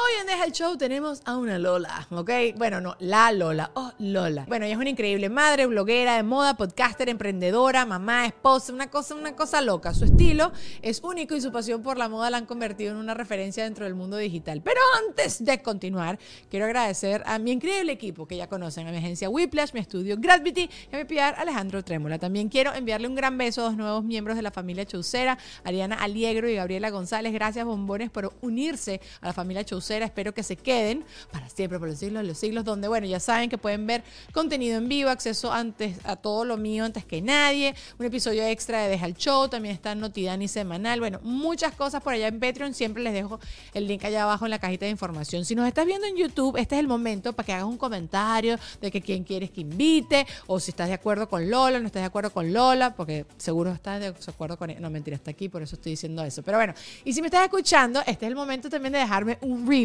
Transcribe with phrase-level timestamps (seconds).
[0.00, 2.30] Hoy en Deja el Show tenemos a una Lola, ¿ok?
[2.56, 4.44] Bueno, no, la Lola, oh, Lola.
[4.46, 9.16] Bueno, ella es una increíble madre, bloguera de moda, podcaster, emprendedora, mamá, esposa, una cosa,
[9.16, 9.92] una cosa loca.
[9.94, 13.14] Su estilo es único y su pasión por la moda la han convertido en una
[13.14, 14.62] referencia dentro del mundo digital.
[14.62, 18.98] Pero antes de continuar, quiero agradecer a mi increíble equipo que ya conocen, a mi
[18.98, 22.20] agencia Whiplash, mi estudio Gravity y a mi PR Alejandro Trémola.
[22.20, 25.96] También quiero enviarle un gran beso a dos nuevos miembros de la familia Chaucera, Ariana
[25.96, 27.32] Aliegro y Gabriela González.
[27.32, 31.88] Gracias, bombones, por unirse a la familia Chaucera Espero que se queden para siempre, por
[31.88, 35.10] los siglos de los siglos, donde, bueno, ya saben que pueden ver contenido en vivo,
[35.10, 39.14] acceso antes a todo lo mío antes que nadie, un episodio extra de Deja el
[39.14, 42.74] Show, también está Notidani semanal, bueno, muchas cosas por allá en Patreon.
[42.74, 43.40] Siempre les dejo
[43.74, 45.44] el link allá abajo en la cajita de información.
[45.44, 48.58] Si nos estás viendo en YouTube, este es el momento para que hagas un comentario
[48.80, 52.02] de que quién quieres que invite, o si estás de acuerdo con Lola, no estás
[52.02, 54.68] de acuerdo con Lola, porque seguro estás de acuerdo con.
[54.80, 56.42] No, mentira, está aquí, por eso estoy diciendo eso.
[56.42, 56.74] Pero bueno,
[57.04, 59.77] y si me estás escuchando, este es el momento también de dejarme un review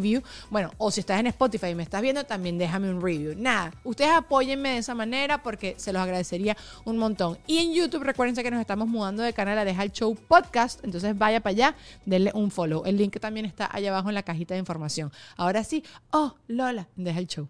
[0.49, 3.33] bueno, o si estás en Spotify y me estás viendo, también déjame un review.
[3.37, 7.37] Nada, ustedes apóyenme de esa manera porque se los agradecería un montón.
[7.47, 10.83] Y en YouTube, recuerden que nos estamos mudando de canal a Deja el Show Podcast.
[10.83, 12.83] Entonces vaya para allá, denle un follow.
[12.85, 15.11] El link también está allá abajo en la cajita de información.
[15.37, 17.47] Ahora sí, oh, Lola, Deja el Show.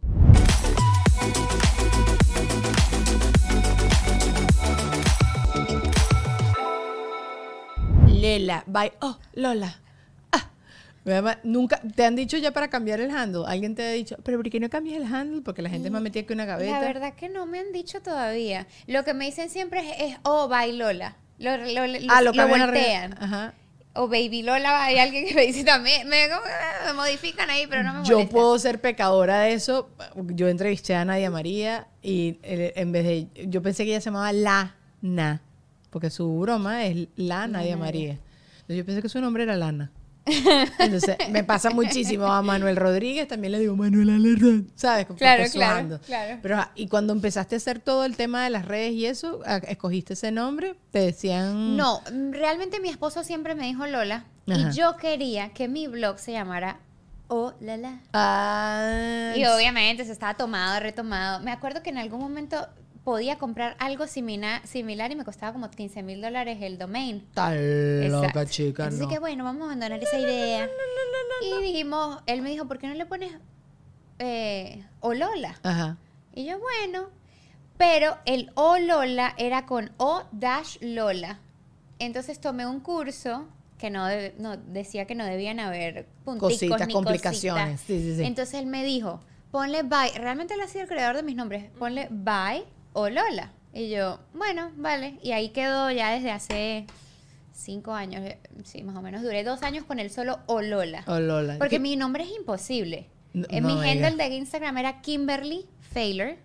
[8.07, 8.93] Lela, bye.
[9.01, 9.82] Oh, Lola.
[11.43, 13.43] Nunca, te han dicho ya para cambiar el handle.
[13.45, 15.41] Alguien te ha dicho, pero ¿por qué no cambias el handle?
[15.41, 16.79] Porque la gente es más mm, metida que una gaveta.
[16.79, 18.67] La verdad que no me han dicho todavía.
[18.87, 21.17] Lo que me dicen siempre es, oh, bye Lola.
[21.39, 23.15] Lo, ah, lo, voltean.
[23.21, 23.53] Ajá.
[23.95, 27.93] O Baby Lola, hay alguien que me dice también, me, me, modifican ahí, pero no
[27.93, 29.89] me Yo puedo ser pecadora de eso.
[30.29, 34.31] Yo entrevisté a Nadia María y en vez de, yo pensé que ella se llamaba
[34.33, 35.41] Lana,
[35.91, 38.17] porque su broma es La Nadia María.
[38.61, 39.91] Entonces yo pensé que su nombre era Lana.
[40.25, 45.07] Entonces, me pasa muchísimo a Manuel Rodríguez, también le digo Manuel Alerta, ¿sabes?
[45.17, 48.93] claro, claro, claro, Pero, y cuando empezaste a hacer todo el tema de las redes
[48.93, 50.75] y eso, ¿escogiste ese nombre?
[50.91, 51.75] ¿Te decían...?
[51.75, 52.01] No,
[52.31, 56.79] realmente mi esposo siempre me dijo Lola, y yo quería que mi blog se llamara
[57.29, 57.99] Oh, la, la.
[58.13, 61.39] Ah, y obviamente se estaba tomado, retomado.
[61.39, 62.67] Me acuerdo que en algún momento
[63.03, 67.25] podía comprar algo similar, similar y me costaba como 15 mil dólares el domain.
[67.33, 68.87] Tal loca, chica.
[68.87, 70.69] Así que bueno, vamos a abandonar esa idea.
[71.41, 73.33] y dijimos, él me dijo, ¿por qué no le pones
[74.19, 75.59] eh, Olola?
[75.63, 75.97] Ajá.
[76.33, 77.09] Y yo, bueno.
[77.77, 81.39] Pero el Olola era con O dash Lola.
[81.99, 83.47] Entonces tomé un curso
[83.77, 87.81] que no, no decía que no debían haber punticos cositas, complicaciones.
[87.81, 88.23] Sí, sí, sí.
[88.23, 89.19] Entonces él me dijo,
[89.51, 90.11] ponle bye.
[90.15, 91.69] Realmente él ha sido el creador de mis nombres.
[91.77, 93.51] Ponle bye o Lola.
[93.73, 95.19] Y yo, bueno, vale.
[95.23, 96.85] Y ahí quedó ya desde hace
[97.51, 99.21] cinco años, eh, sí, más o menos.
[99.23, 101.03] Duré dos años con el solo o Lola.
[101.07, 101.57] O Lola.
[101.57, 103.09] Porque mi nombre es imposible.
[103.33, 106.37] en mi handle de Instagram era Kimberly Failer.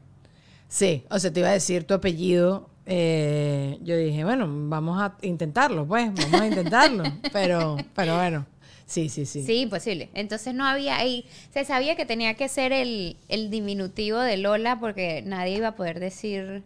[0.69, 2.71] Sí, o sea, te iba a decir tu apellido.
[2.87, 7.05] Eh, yo dije, bueno, vamos a intentarlo, pues, vamos a intentarlo.
[7.33, 8.47] pero, pero bueno.
[8.89, 9.43] Sí, sí, sí.
[9.43, 10.09] Sí, imposible.
[10.15, 14.81] Entonces no había ahí, se sabía que tenía que ser el, el diminutivo de Lola
[14.81, 16.63] porque nadie iba a poder decir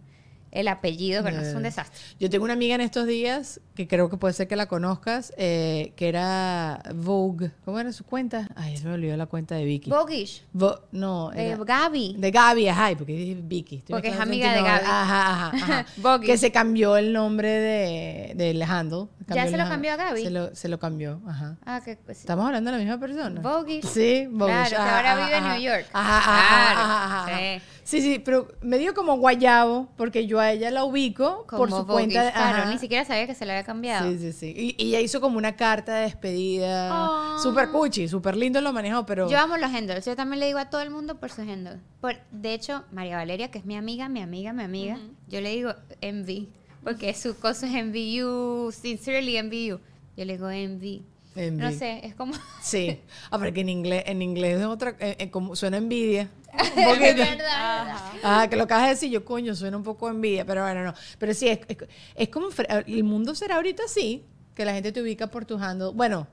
[0.53, 1.99] el apellido, pero no, es un Eh, desastre.
[2.21, 5.33] Yo tengo una amiga en estos días que creo que puede ser que la conozcas,
[5.37, 7.51] eh, que era Vogue.
[7.65, 8.49] ¿Cómo era su cuenta?
[8.55, 9.91] Ay, se me olvidó la cuenta de Vicky.
[9.91, 12.17] Bogish, Vo- no, de Gaby.
[12.19, 13.77] de Gaby, ajá, ¿y porque dije Vicky.
[13.77, 14.79] Estoy Porque es amiga de 29.
[14.79, 14.91] Gaby.
[14.91, 15.87] Ajá, ajá, ajá.
[15.97, 16.27] Vogue.
[16.27, 19.07] que se cambió el nombre de, del handle.
[19.29, 20.23] ¿Ya se lo cambió a Gaby?
[20.23, 21.57] Se lo, se lo cambió, ajá.
[21.65, 23.41] Ah, que pues, ¿Estamos hablando de la misma persona?
[23.41, 23.85] Voguish.
[23.87, 24.69] Sí, Voguish.
[24.69, 25.45] Claro, que ahora ajá, vive en.
[25.49, 25.87] New York.
[25.95, 27.27] Ajá, ajá, Claro, ajá.
[27.57, 27.63] sí.
[27.93, 31.71] Sí, sí, pero me dio como guayabo porque yo a ella la ubico como por
[31.71, 32.25] su cuenta.
[32.25, 34.11] de- claro, ni siquiera sabía que se le había cambiado.
[34.11, 34.55] Sí, sí, sí.
[34.79, 36.91] Y, y ella hizo como una carta de despedida.
[37.37, 37.39] Oh.
[37.39, 39.29] Súper cuchi, súper lindo lo manejó, pero.
[39.31, 40.05] Yo amo los handles.
[40.05, 41.77] Yo también le digo a todo el mundo por sus handles.
[42.01, 44.99] Por, de hecho, María Valeria, que es mi amiga, mi amiga, mi amiga,
[45.29, 46.49] yo le digo envy.
[46.85, 49.81] Porque su cosa es envy you, sincerely envy you.
[50.17, 51.05] Yo le digo envy.
[51.37, 51.63] Envy.
[51.63, 52.35] No sé, es como.
[52.63, 53.01] Sí.
[53.31, 54.97] Ah, pero que en inglés, en inglés es otra.
[55.01, 56.29] eh, eh, como suena envidia.
[56.75, 57.17] Poquito.
[57.17, 57.97] verdad.
[58.23, 60.95] Ah, que lo acabas de decir, yo coño, suena un poco envidia, pero bueno, no.
[61.19, 61.79] Pero sí, es, es,
[62.15, 62.49] es como,
[62.87, 65.91] el mundo será ahorita así, que la gente te ubica por tu handle.
[65.95, 66.27] Bueno,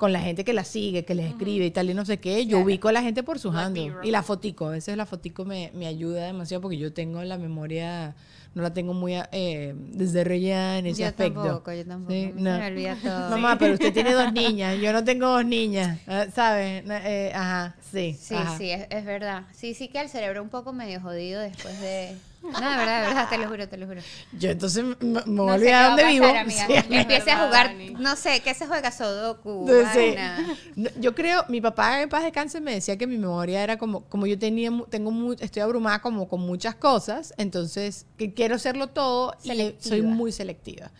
[0.00, 2.46] con la gente que la sigue, que les escribe y tal y no sé qué,
[2.46, 3.92] yo ubico a la gente por su handle.
[4.02, 7.36] Y la fotico, a veces la fotico me, me ayuda demasiado porque yo tengo la
[7.36, 8.16] memoria,
[8.54, 11.42] no la tengo muy eh, desarrollada en ese Yo aspecto.
[11.42, 12.12] tampoco, yo tampoco.
[12.14, 12.58] Sí, se no.
[12.58, 13.28] me olvida todo.
[13.28, 16.82] Mamá, pero usted tiene dos niñas, yo no tengo dos niñas, eh, ¿sabes?
[16.88, 18.16] Eh, ajá, sí.
[18.18, 18.56] Sí, ajá.
[18.56, 19.42] sí, es, es verdad.
[19.52, 22.16] Sí, sí que el cerebro un poco medio jodido después de...
[22.42, 24.00] No, de verdad, de verdad, te lo juro, te lo juro.
[24.32, 26.26] Yo entonces me, me No voy a sé a dónde vivo.
[26.26, 26.66] amiga.
[26.66, 26.74] Sí.
[26.90, 27.90] Empiece a jugar, Dani.
[27.90, 28.90] no sé, ¿qué se juega?
[28.90, 30.56] Sudoku, vaina.
[30.74, 33.76] No, Yo creo, mi papá en paz de cáncer me decía que mi memoria era
[33.76, 38.32] como, como yo tenía, mu- tengo mu- estoy abrumada como con muchas cosas, entonces que
[38.32, 40.90] quiero hacerlo todo y soy muy selectiva.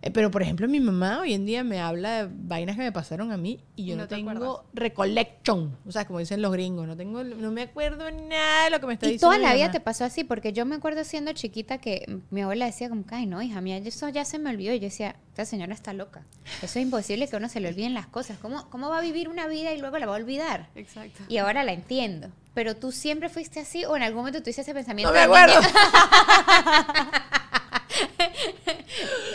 [0.00, 2.92] Eh, Pero, por ejemplo, mi mamá hoy en día me habla de vainas que me
[2.92, 4.60] pasaron a mí y yo ¿Y no, no te tengo acuerdas?
[4.72, 5.76] recollection.
[5.86, 8.86] O sea, como dicen los gringos, no tengo, no me acuerdo nada de lo que
[8.86, 9.34] me está Y diciendo.
[9.34, 9.72] toda la vida mamá.
[9.72, 13.26] te pasó así, porque yo me acuerdo siendo chiquita que mi abuela decía como, ay,
[13.26, 14.72] no, hija mía, eso ya se me olvidó.
[14.72, 16.22] Y yo decía, esta señora está loca.
[16.62, 18.38] Eso es imposible que uno se le olviden las cosas.
[18.38, 20.68] ¿Cómo, ¿Cómo va a vivir una vida y luego la va a olvidar?
[20.76, 21.24] Exacto.
[21.28, 22.28] Y ahora la entiendo.
[22.54, 25.12] Pero tú siempre fuiste así o en algún momento tuviste ese pensamiento.
[25.12, 25.54] No me acuerdo.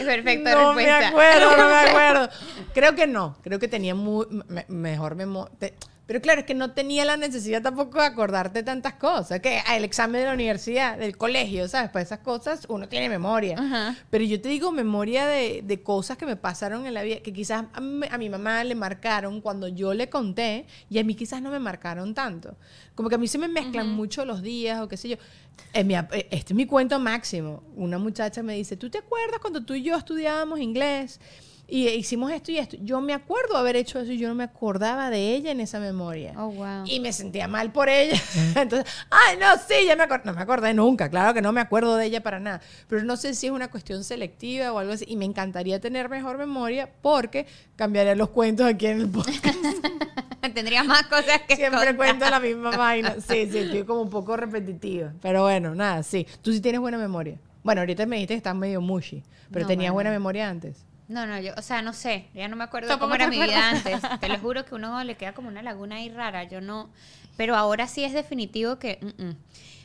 [0.06, 1.08] Perfecta no me respuesta.
[1.10, 2.30] acuerdo, no me acuerdo.
[2.74, 5.52] Creo que no, creo que tenía muy, me- mejor memoria.
[6.14, 9.40] Pero claro, es que no tenía la necesidad tampoco de acordarte tantas cosas.
[9.40, 11.90] Que el examen de la universidad, del colegio, ¿sabes?
[11.90, 13.58] Para esas cosas uno tiene memoria.
[13.58, 13.98] Ajá.
[14.12, 17.34] Pero yo te digo memoria de, de cosas que me pasaron en la vida, que
[17.34, 21.16] quizás a mi, a mi mamá le marcaron cuando yo le conté y a mí
[21.16, 22.58] quizás no me marcaron tanto.
[22.94, 25.18] Como que a mí se me mezclan mucho los días o qué sé yo.
[25.74, 27.64] En mi eh, este es mi cuento máximo.
[27.76, 31.20] Una muchacha me dice, ¿tú te acuerdas cuando tú y yo estudiábamos inglés?
[31.76, 32.78] Y hicimos esto y esto.
[32.82, 35.80] Yo me acuerdo haber hecho eso y yo no me acordaba de ella en esa
[35.80, 36.32] memoria.
[36.38, 36.84] Oh, wow.
[36.86, 38.22] Y me sentía mal por ella.
[38.56, 40.22] Entonces, ay, no, sí, ya me acordé.
[40.26, 42.62] No me acordé nunca, claro que no me acuerdo de ella para nada.
[42.88, 45.06] Pero no sé si es una cuestión selectiva o algo así.
[45.08, 49.58] Y me encantaría tener mejor memoria porque cambiaría los cuentos aquí en el podcast.
[50.54, 51.96] Tendría más cosas que Siempre contar.
[51.96, 53.16] cuento la misma vaina.
[53.16, 55.12] Sí, sí, estoy como un poco repetitiva.
[55.24, 56.28] Pero bueno, nada, sí.
[56.44, 57.40] Tú sí tienes buena memoria.
[57.64, 60.10] Bueno, ahorita me dijiste que estás medio mushy, pero No, tenías bueno.
[60.10, 60.86] buena memoria antes.
[61.08, 63.38] No, no, yo, o sea, no sé, ya no me acuerdo Tampoco cómo era mi
[63.40, 64.00] vida antes.
[64.22, 66.44] Te lo juro que uno le queda como una laguna ahí rara.
[66.46, 66.90] Yo no,
[67.38, 69.36] pero ahora sí es definitivo que mm, mm.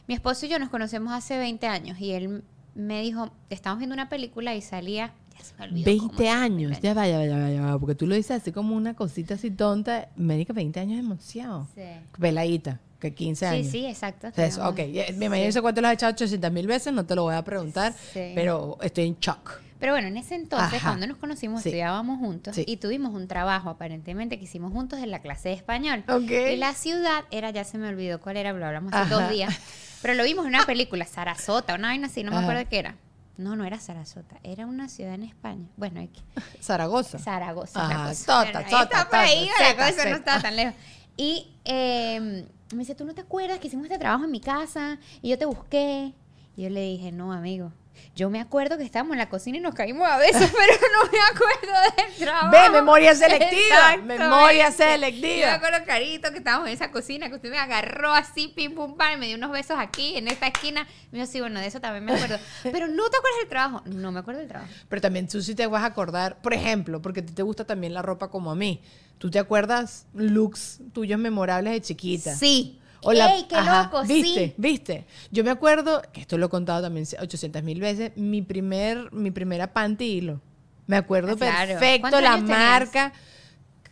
[0.07, 2.45] mi esposo y yo nos conocemos hace 20 años y él
[2.75, 6.25] me dijo, estamos viendo una película y salía, ya se me olvidó cómo 20 se
[6.25, 8.95] llama la años, ya vaya, vaya, vaya, vaya, porque tú lo dices así como una
[8.95, 10.09] cosita así tonta.
[10.15, 11.67] Médica, 20 años es demasiado.
[11.75, 11.83] Sí.
[12.21, 13.71] Peladita, que 15 Sí, años.
[13.73, 14.29] sí, exacto.
[14.29, 16.69] O sea, eso, tenemos- ok, ya- me imagino ese cuento lo has echado 800 mil
[16.69, 18.31] veces, no te lo voy a preguntar, Sí.
[18.37, 19.61] pero estoy en shock.
[19.79, 20.89] Pero bueno, en ese entonces, Ajá.
[20.89, 21.69] cuando nos conocimos, Sí.
[21.69, 22.65] estudiábamos juntos Sí.
[22.67, 26.05] y tuvimos un trabajo aparentemente que hicimos juntos en la clase de español.
[26.09, 26.31] Ok.
[26.53, 29.23] Y la ciudad era, ya se me olvidó cuál era, lo hablamos hace Ajá.
[29.23, 29.55] dos días.
[30.03, 32.97] Pero lo vimos en una película, Sarasota, una vaina así, no me acuerdo qué era.
[33.37, 35.69] No, no era Sarasota, era una ciudad en España.
[35.77, 36.21] Bueno, hay que-
[36.61, 37.19] Zaragoza.
[37.21, 37.85] Zaragoza.
[37.87, 40.75] Ajá, por tota, ahí, la cosa no estaba tan lejos.
[41.17, 44.99] Y eh, me dice, ¿tú no te acuerdas que hicimos este trabajo en mi casa?
[45.23, 46.13] Y yo te busqué.
[46.57, 47.73] Y yo le dije, no, amigo.
[48.15, 51.11] Yo me acuerdo que estábamos en la cocina y nos caímos a veces, pero no
[51.11, 52.51] me acuerdo del trabajo.
[52.51, 53.97] Ve, memoria selectiva.
[54.05, 54.85] Memoria ¿viste?
[54.85, 55.37] selectiva.
[55.37, 58.75] Yo me acuerdo clarito que estábamos en esa cocina, que usted me agarró así, pim,
[58.75, 60.87] pum, pam, y me dio unos besos aquí, en esta esquina.
[61.13, 62.39] Y yo, sí, bueno, de eso también me acuerdo.
[62.63, 63.83] Pero no te acuerdas del trabajo.
[63.87, 64.73] No me acuerdo del trabajo.
[64.89, 67.65] Pero también tú sí te vas a acordar, por ejemplo, porque a ti te gusta
[67.65, 68.83] también la ropa como a mí.
[69.19, 72.35] ¿Tú te acuerdas looks tuyos memorables de chiquita?
[72.35, 72.79] Sí.
[73.03, 74.03] O la- ¡Ey, qué ajá, loco!
[74.05, 74.47] ¿Viste?
[74.49, 74.55] Sí.
[74.57, 75.07] ¿Viste?
[75.31, 79.31] Yo me acuerdo, que esto lo he contado también 800 mil veces, mi, primer, mi
[79.31, 80.41] primera panty hilo.
[80.87, 81.69] Me acuerdo Ah, claro.
[81.79, 83.13] perfecto ¿Cuántos la marca.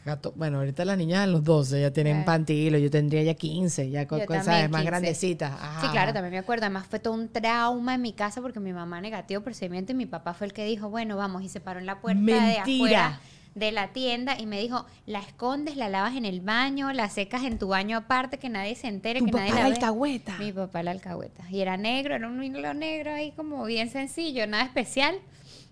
[0.04, 2.26] gato- Bueno, ahorita las niñas a los 12 ya tienen Claro.
[2.26, 4.84] pantilo, yo tendría ya 15, ya co- Yo cosas más 15.
[4.84, 5.52] grandecitas.
[5.82, 6.64] Sí, claro, también me acuerdo.
[6.66, 10.06] Además fue todo un trauma en mi casa porque mi mamá negativo procedimiento y mi
[10.06, 12.62] papá fue el que dijo, bueno, vamos, y se paró en la puerta de Mentira.
[13.06, 13.20] afuera
[13.56, 17.42] de la tienda y me dijo, la escondes, la lavas en el baño, la secas
[17.42, 19.74] en tu baño aparte, que nadie se entere, Tu que nadie papá la era ve".
[19.74, 20.36] alcahueta.
[20.38, 21.42] Mi papá la alcahueta.
[21.50, 25.18] Y era negro, era un hilo negro ahí como bien sencillo, nada especial.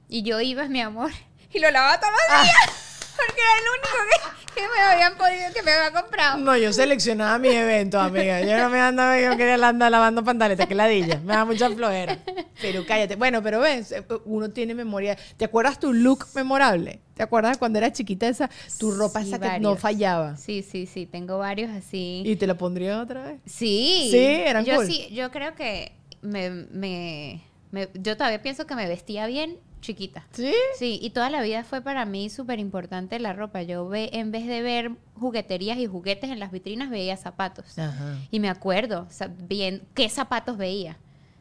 [0.09, 1.11] Y yo iba, mi amor,
[1.53, 2.37] y lo lavaba todos Ah.
[2.39, 2.84] los días.
[3.17, 6.39] Porque era el único que, que me habían podido, que me había comprado.
[6.39, 8.41] No, yo seleccionaba mis eventos, amiga.
[8.43, 11.21] Yo no me andaba, yo quería andar lavando pantaletas, que ladilla.
[11.21, 12.19] Me da mucha flojera.
[12.61, 13.17] Pero cállate.
[13.17, 15.17] Bueno, pero ves, eh, uno tiene memoria.
[15.37, 17.01] ¿Te acuerdas tu look memorable?
[17.15, 20.37] ¿Te acuerdas cuando eras chiquita esa, tu ropa Sí, esa que no fallaba?
[20.37, 22.23] Sí, sí, sí, tengo varios así.
[22.25, 23.41] ¿Y te lo pondrías otra vez?
[23.47, 24.09] Sí.
[24.11, 24.87] Sí, eran yo cool.
[24.87, 25.93] sí, yo creo que
[26.23, 30.27] me, me, me- yo todavía pienso que me vestía bien chiquita.
[30.33, 30.53] ¿Sí?
[30.79, 33.63] Sí, y toda la vida fue para mí súper importante la ropa.
[33.63, 37.79] Yo ve, en vez de ver jugueterías y juguetes en las vitrinas, veía zapatos.
[37.79, 38.17] Ajá.
[38.31, 39.07] Y me acuerdo
[39.49, 40.97] bien qué zapatos veía.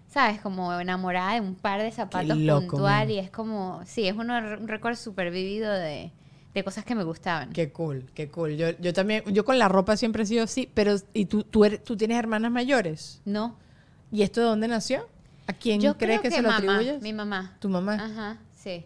[0.10, 0.42] ¿Sabes?
[0.42, 3.08] Como enamorada de un par de zapatos loco, puntual.
[3.08, 3.10] man.
[3.12, 6.12] Y es como, sí, es uno- un récord súper vivido de,
[6.54, 7.52] de cosas que me gustaban.
[7.52, 8.56] Qué cool, qué cool.
[8.56, 11.66] Yo, yo también, yo con la ropa siempre he sido así, pero ¿y tú, tú,
[11.66, 13.22] eres- tú tienes hermanas mayores?
[13.26, 13.58] ¿No?
[14.12, 15.08] ¿Y esto de dónde nació?
[15.48, 17.02] ¿A quién Yo crees creo que, que, se lo mamá, atribuyes?
[17.02, 17.58] mi mamá.
[17.60, 17.96] ¿Tu mamá?
[17.96, 18.86] Ajá, sí.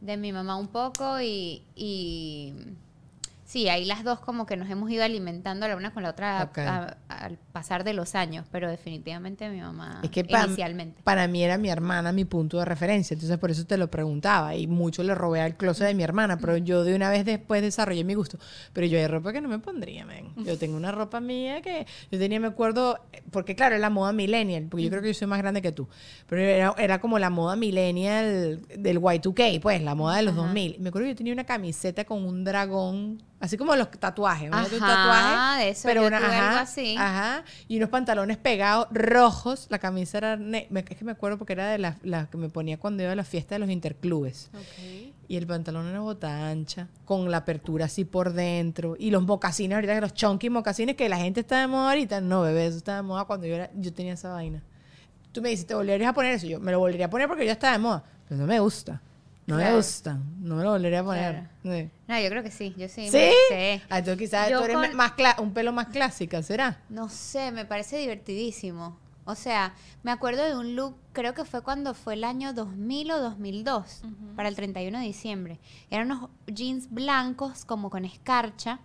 [0.00, 2.54] De mi mamá un poco y, y
[3.48, 6.40] sí, ahí las dos como que nos hemos ido alimentando la una con la otra
[6.40, 6.58] a- Ok.
[6.58, 11.00] a- al pasar de los años, pero definitivamente mi mamá Es que pa- inicialmente.
[11.02, 14.54] para mí era mi hermana mi punto de referencia, entonces por eso te lo preguntaba
[14.54, 17.62] y mucho le robé al closet de mi hermana, pero yo de una vez después
[17.62, 18.38] desarrollé mi gusto,
[18.74, 20.26] pero yo hay ropa que no me pondría, men.
[20.36, 22.98] Yo tengo una ropa mía que yo tenía, me acuerdo,
[23.30, 25.72] porque claro, es la moda millennial, porque yo creo que yo soy más grande que
[25.72, 25.88] tú,
[26.28, 30.76] pero era, era como la moda millennial del Y2K, pues, la moda de los 2000.
[30.80, 34.54] Me acuerdo que yo tenía una camiseta con un dragón, así como los tatuajes, un
[34.54, 36.96] Ajá, tatuaje, eso pero una, ajá, así.
[36.98, 39.66] Ajá, y unos pantalones pegados rojos.
[39.70, 40.34] La camisa era.
[40.34, 43.16] es que me acuerdo porque era de las las que me ponía cuando iba a
[43.16, 44.50] la fiesta de los interclubes.
[45.28, 48.96] Y el pantalón era bota ancha, con la apertura así por dentro.
[48.98, 52.20] Y los mocasines, ahorita los chunky mocasines que la gente está de moda ahorita.
[52.22, 54.62] No, bebé, eso está de moda cuando yo, era, yo tenía esa vaina.
[55.32, 56.46] Tú me dices, ¿te volverías a poner eso?
[56.46, 58.04] Yo me lo volvería a poner porque ya está de moda.
[58.26, 59.02] Pero no me gusta.
[59.48, 59.76] No me Claro.
[59.76, 60.18] gusta.
[60.40, 61.32] No me lo volvería a poner.
[61.62, 61.78] Claro.
[61.78, 61.90] Sí.
[62.06, 63.08] No, yo creo que sí, yo sí.
[63.08, 63.16] ¿Sí?
[63.16, 63.82] me- sí.
[63.88, 66.82] Ah, tú quizás Yo tú eres con- más un pelo más clásica, ¿será?
[66.88, 68.98] No sé, me parece divertidísimo.
[69.24, 73.10] O sea, me acuerdo de un look, creo que fue cuando fue el año 2000
[73.10, 74.02] o 2002,
[74.36, 75.60] para el 31 de diciembre.
[75.90, 78.80] Eran unos jeans blancos como con escarcha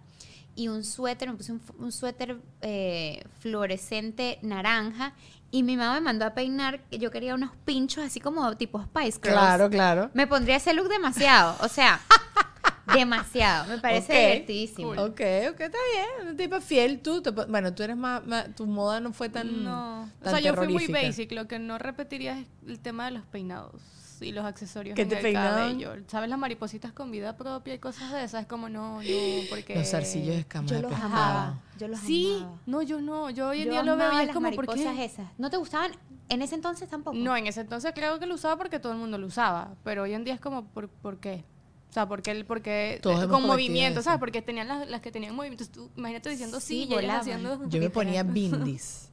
[0.56, 5.14] y un suéter, me puse un, suéter eh, fluorescente naranja
[5.52, 8.82] y mi mamá me mandó a peinar, que yo quería unos pinchos así como tipo
[8.82, 9.34] Spice Girls.
[9.40, 10.10] Claro, claro.
[10.14, 12.00] Me pondría ese look demasiado, o sea,
[12.94, 14.92] demasiado, me parece divertidísimo.
[14.92, 16.30] Ok, ok, está bien.
[16.30, 17.00] Un tipo fiel.
[17.02, 19.64] Tú, te po- bueno, tú eres más, más- tu moda no fue tan.
[19.64, 20.04] No.
[20.04, 21.32] O tan sea, yo fui muy basic.
[21.32, 23.74] Lo que no repetiría es el tema de los peinados
[24.24, 25.94] y los accesorios ¿Qué en te el cabello.
[26.08, 26.30] ¿Sabes?
[26.30, 28.42] Las maripositas con vida propia y cosas de esas.
[28.42, 29.08] Es como, no, no,
[29.50, 29.76] porque...
[29.76, 31.14] Los zarcillos de escamas Yo de los pescado.
[31.14, 31.62] amaba.
[31.78, 32.38] Yo los Sí.
[32.40, 32.60] amaba.
[32.66, 33.30] No, yo no.
[33.30, 35.04] Yo hoy en Yo día lo veo y es como, ¿por qué?
[35.06, 35.28] esas.
[35.38, 35.92] ¿No te gustaban
[36.30, 37.18] en ese entonces tampoco?
[37.18, 39.76] No, en ese entonces creo que lo usaba porque todo el mundo lo usaba.
[39.84, 41.44] Pero hoy en día es como, ¿por, por qué?
[41.90, 44.06] O sea, porque, el, porque Todos con movimiento, eso.
[44.06, 44.20] ¿sabes?
[44.20, 45.70] Porque tenían las, las que tenían movimientos.
[45.70, 47.70] Tú, imagínate diciendo sí, Sí, y ellas haciendo...
[47.70, 49.10] Yo me ponía bindis.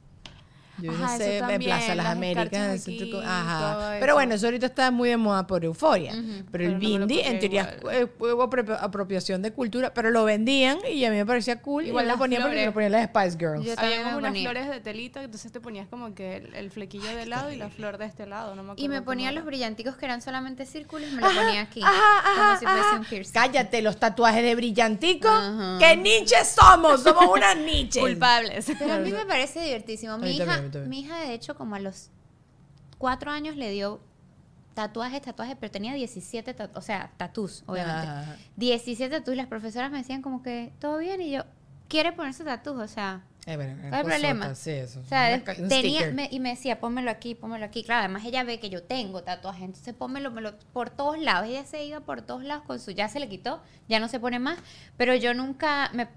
[0.81, 3.97] Yo no sé, eso en Plaza también, Las las Américas, aquí, ajá.
[3.99, 6.13] Pero bueno, eso ahorita está muy de moda por euforia.
[6.51, 8.07] Pero el no bindi, en teoría, eh,
[8.39, 11.85] apropia- apropiación de cultura, pero lo vendían y a mí me parecía cool.
[11.87, 13.65] Igual lo las ponía porque lo ponían las Spice Girls.
[13.65, 16.71] Yo- Había también como unas flores de telita, entonces te ponías como que el, el
[16.71, 19.29] flequillo de lado y la flor de este lado, no me acuerdo Y me ponía
[19.29, 19.35] era.
[19.39, 21.81] los brillanticos que eran solamente círculos y me los ponía aquí.
[21.83, 22.99] Ajá, ajá, como si fuese ajá.
[22.99, 23.33] un piercing.
[23.33, 25.27] Cállate, los tatuajes de brillantico.
[25.27, 25.77] Ajá.
[25.79, 27.01] ¿Qué niches somos?
[27.03, 28.01] Somos unas niches.
[28.01, 28.65] Culpables.
[28.77, 30.17] Pero a mí me parece divertísimo.
[30.17, 32.09] Mi hija, también, mi hija, de hecho, como a los
[32.97, 34.01] cuatro años le dio
[34.73, 38.07] tatuajes, tatuajes, pero tenía 17, tatu- o sea, tatús, obviamente.
[38.07, 38.35] Ajá, ajá.
[38.55, 41.43] 17 tatús y las profesoras me decían como que, todo bien, y yo,
[41.89, 42.77] ¿quiere ponerse tatús?
[42.79, 44.39] O sea, Eh, bueno, ¿Cuál es el problema?
[44.49, 44.99] cosota, Sí, eso.
[44.99, 47.83] O sea, tenía, me- y me decía, pónmelo aquí, pónmelo aquí.
[47.83, 51.49] Claro, además ella ve que yo tengo tatuajes, entonces pónmelo me lo- por todos lados.
[51.49, 54.19] Ella se iba por todos lados con su, ya se le quitó, ya no se
[54.19, 54.59] pone más,
[54.95, 56.07] pero yo nunca, me,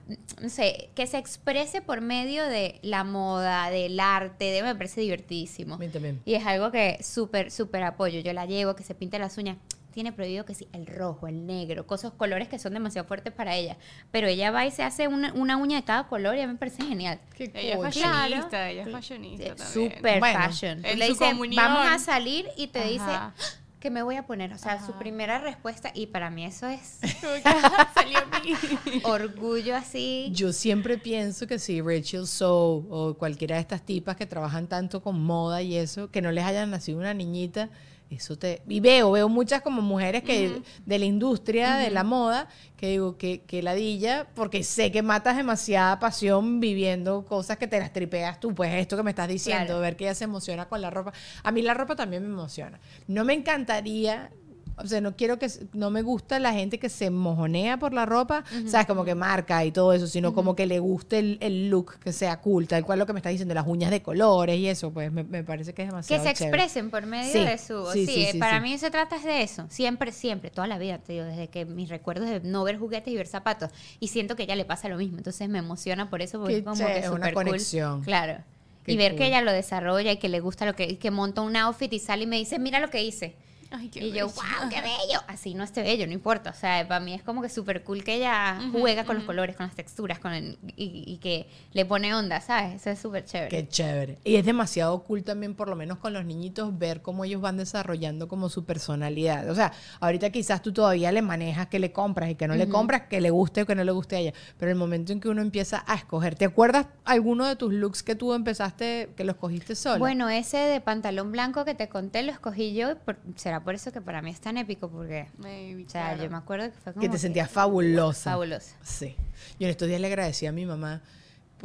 [0.43, 5.01] no sé, que se exprese por medio de la moda, del arte, de, me parece
[5.01, 5.77] divertidísimo.
[5.77, 6.21] A mí también.
[6.27, 8.21] Y es algo que súper, súper apoyo.
[8.21, 9.57] Yo la llevo, que se pinte las uñas.
[9.95, 13.55] Tiene prohibido que sí, el rojo, el negro, cosas, colores que son demasiado fuertes para
[13.55, 13.77] ella.
[14.11, 16.53] Pero ella va y se hace una, una uña de cada color y a mí
[16.53, 17.21] me parece genial.
[17.37, 17.85] Qué Ella es cool.
[17.87, 18.67] fashionista, Claro.
[18.73, 19.93] ella es fashionista también.
[19.93, 20.85] Super Bueno, fashion.
[20.85, 21.65] en Le su dice, comunión.
[21.65, 23.35] vamos a salir y te dice, Ajá.
[23.79, 24.53] ¿qué me voy a poner?
[24.53, 29.01] O sea, su primera respuesta, y para mí eso es que, ajá, salió a mí.
[29.05, 30.29] orgullo así.
[30.33, 35.01] Yo siempre pienso que si Rachel Sow o cualquiera de estas tipas que trabajan tanto
[35.03, 37.69] con moda y eso, que no les haya nacido una niñita,
[38.15, 38.63] eso te...
[38.69, 43.17] Y veo, veo muchas como mujeres que de la industria, de la moda, que digo
[43.17, 48.41] que, que ladilla, porque sé que matas demasiada pasión viviendo cosas que te las tripeas
[48.41, 49.81] tú, pues esto que me estás diciendo, Claro.
[49.81, 51.13] ver que ella se emociona con la ropa.
[51.43, 52.81] A mí la ropa también me emociona.
[53.07, 54.31] No me encantaría...
[54.77, 58.07] O sea, no quiero que, no me gusta la gente que se mojonea por la
[58.07, 61.71] ropa, sabes, como que marca y todo eso, sino como que le guste el, el
[61.71, 64.59] look, que sea cool, tal cual lo que me está diciendo, las uñas de colores
[64.59, 66.65] y eso, pues me, me parece que es Que demasiado se chévere.
[66.65, 67.87] expresen por medio Sí, de su...
[67.93, 69.67] sí, Sí, sí, eh, para mí se trata de eso.
[69.71, 73.13] Siempre, siempre, toda la vida, te digo, desde que mis recuerdos de no ver juguetes
[73.13, 73.71] y ver zapatos.
[74.01, 75.19] Y siento que a ella le pasa lo mismo.
[75.19, 77.45] Entonces me emociona por eso, porque Qué es como chévere, que una súper cool.
[77.45, 78.03] conexión.
[78.03, 78.39] Claro.
[78.85, 79.19] Qué y ver cool.
[79.19, 80.99] que ella lo desarrolla y que le gusta lo que...
[80.99, 83.37] que monta un outfit y sale y me dice, mira lo que hice.
[83.77, 84.27] Ay, qué y yo, bello.
[84.29, 85.21] wow, qué bello.
[85.27, 86.51] Así no esté bello, no importa.
[86.51, 89.57] O sea, para mí es como que súper cool que ella juega con los colores,
[89.57, 92.75] con las texturas, con el- y, y que le pone onda, ¿sabes?
[92.81, 93.49] Eso es súper chévere.
[93.49, 94.19] Qué chévere.
[94.25, 97.57] Y es demasiado cool también, por lo menos con los niñitos, ver cómo ellos van
[97.57, 99.49] desarrollando como su personalidad.
[99.51, 102.69] O sea, ahorita quizás tú todavía le manejas que le compras y que no le
[102.69, 104.33] compras, que le guste o que no le guste a ella.
[104.59, 108.03] Pero el momento en que uno empieza a escoger, ¿te acuerdas alguno de tus looks
[108.03, 109.99] que tú empezaste, que los cogiste sola?
[109.99, 112.93] Bueno, ese de pantalón blanco que te conté lo escogí yo.
[112.93, 116.09] y por- será por eso que para mí es tan épico, porque, Maybe, o sea,
[116.11, 116.25] claro.
[116.25, 118.31] yo me acuerdo que fue como que te sentías fabulosa.
[118.31, 118.77] fabulosa.
[118.83, 119.17] Sí.
[119.59, 121.03] Yo en estos días le agradecí a mi mamá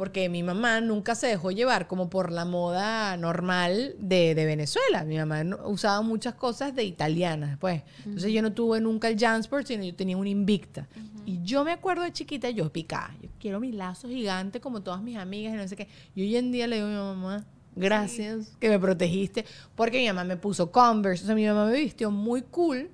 [0.00, 5.04] porque mi mamá nunca se dejó llevar como por la moda normal de, de Venezuela.
[5.04, 7.82] Mi mamá usaba muchas cosas de italianas, pues.
[8.06, 10.88] Entonces yo no tuve nunca el Jansport, sino yo tenía un Invicta.
[11.26, 13.14] Y yo me acuerdo de chiquita, yo picaba.
[13.20, 15.86] Yo quiero mi lazo gigante como todas mis amigas y no sé qué.
[16.14, 17.44] Y hoy en día le digo a mi mamá,
[17.76, 21.24] gracias que me protegiste, porque mi mamá me puso Converse.
[21.24, 22.90] O sea, mi mamá me vistió muy cool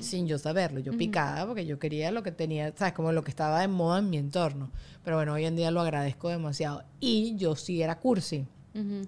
[0.00, 0.80] sin yo saberlo.
[0.80, 2.94] Yo picaba porque yo quería lo que tenía, ¿sabes?
[2.94, 4.70] Como lo que estaba de moda en mi entorno.
[5.04, 6.84] Pero bueno, hoy en día lo agradezco demasiado.
[7.00, 8.46] Y yo sí era cursi.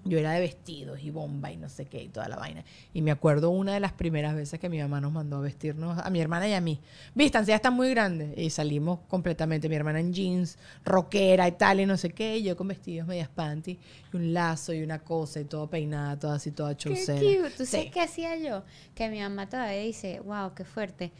[0.03, 2.65] Yo era de vestidos y bomba y no sé qué y toda la vaina.
[2.93, 5.97] Y me acuerdo una de las primeras veces que mi mamá nos mandó a vestirnos,
[5.97, 6.79] a mi hermana y a mí.
[7.15, 8.37] Vistan, ya están muy grandes.
[8.37, 9.69] Y salimos completamente.
[9.69, 12.37] Mi hermana en jeans, rockera y tal y no sé qué.
[12.37, 13.79] Y yo con vestidos, medias panty
[14.11, 17.49] y un lazo y una cosa y todo peinada, toda así, toda Qué cute.
[17.57, 17.71] ¿Tú Sí.
[17.71, 18.63] sabes qué hacía yo?
[18.95, 21.11] Que mi mamá todavía dice, wow, qué fuerte.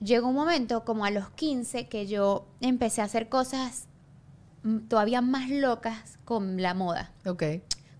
[0.00, 3.87] Llegó un momento, como a los 15, que yo empecé a hacer cosas
[4.88, 7.12] todavía más locas con la moda.
[7.26, 7.42] Ok.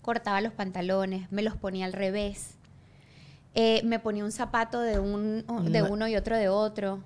[0.01, 2.55] cortaba los pantalones, me los ponía al revés,
[3.53, 7.03] eh, me ponía un zapato de, un, de uno y otro de otro.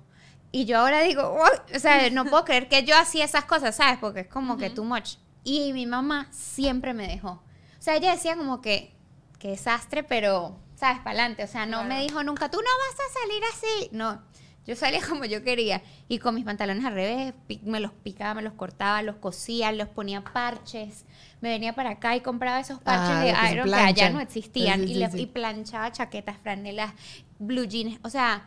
[0.52, 1.36] Y yo ahora digo,
[1.74, 3.98] o sea, no puedo creer que yo hacía esas cosas, ¿sabes?
[3.98, 5.16] Porque es como que too much.
[5.42, 7.30] Y mi mamá siempre me dejó.
[7.30, 7.42] O
[7.80, 8.94] sea, ella decía como que,
[9.38, 10.98] qué desastre, pero, ¿sabes?
[10.98, 11.44] Para adelante.
[11.44, 13.88] O sea, no me dijo nunca, tú no vas a salir así.
[13.92, 14.22] No,
[14.66, 15.82] yo salía como yo quería.
[16.08, 19.88] Y con mis pantalones al revés, me los picaba, me los cortaba, los cosía, los
[19.88, 21.04] ponía parches.
[21.40, 24.10] Me venía para acá y compraba esos parches Ah, de que se iron que allá
[24.10, 24.80] no existían.
[24.80, 25.20] Sí, sí, y, sí, le- sí.
[25.22, 26.92] y planchaba chaquetas, franelas,
[27.38, 27.98] blue jeans.
[28.02, 28.46] O sea,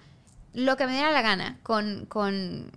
[0.54, 2.72] lo que me diera la gana con, con,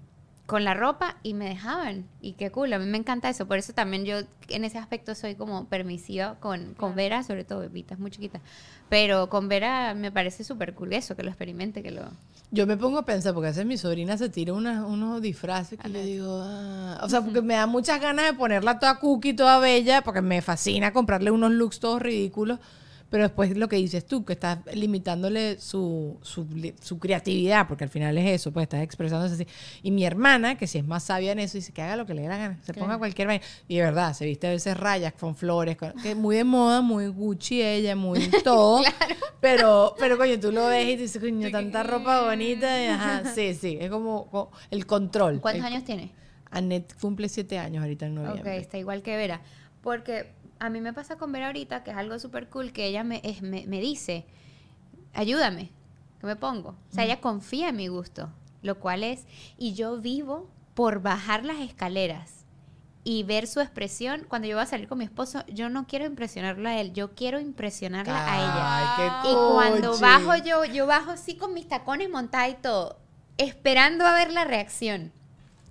[0.51, 2.07] con la ropa y me dejaban.
[2.21, 3.47] Y qué cool, a mí me encanta eso.
[3.47, 4.17] Por eso también yo
[4.49, 8.41] en ese aspecto soy como permisiva con, con Vera, sobre todo Bebita, es muy chiquita.
[8.89, 12.03] Pero con Vera me parece súper cool eso, que lo experimente, que lo...
[12.51, 15.79] Yo me pongo a pensar, porque a veces mi sobrina se tira unas- unos disfraces
[15.79, 19.35] que yo digo, ah, o sea, porque me da muchas ganas de ponerla toda cookie,
[19.35, 22.59] toda bella, porque me fascina comprarle unos looks todos ridículos,
[23.11, 26.47] pero después lo que dices tú, que estás limitándole su, su,
[26.99, 29.47] creatividad, porque al final es eso, pues estás expresándose así.
[29.83, 32.15] Y mi hermana, que si es más sabia en eso, dice que haga lo que
[32.15, 33.45] le dé la gana, se ponga cualquier vaina.
[33.69, 36.81] Y de verdad, se viste a veces rayas con flores, con- que muy de moda,
[36.83, 38.83] muy Gucci ella, muy todo.
[39.41, 42.83] Pero, pero coño, tú lo ves y dices, coño, tanta ropa bonita.
[42.83, 45.41] y ajá, sí, sí, es como, como el control.
[45.41, 46.13] ¿Cuántos El- años tiene?
[46.53, 48.57] Annette cumple siete años ahorita en Ok, noviembre.
[48.59, 49.41] está igual que Vera.
[49.83, 53.03] Porque a mí me pasa con Vera ahorita, que es algo súper cool, que ella
[53.03, 54.27] me, es- me, me dice,
[55.15, 55.71] ayúdame,
[56.21, 56.71] que me pongo.
[56.91, 58.31] O sea, ella confía en mi gusto,
[58.63, 59.25] lo cual es,
[59.59, 62.45] y yo vivo por bajar las escaleras
[63.03, 64.27] y ver su expresión.
[64.29, 67.15] Cuando yo voy a salir con mi esposo, yo no quiero impresionarlo a él, yo
[67.15, 69.21] quiero impresionarla a ella.
[69.23, 72.99] Qué Y cuando bajo yo, yo bajo así con mis tacones montada y todo,
[73.39, 75.13] esperando a ver la reacción.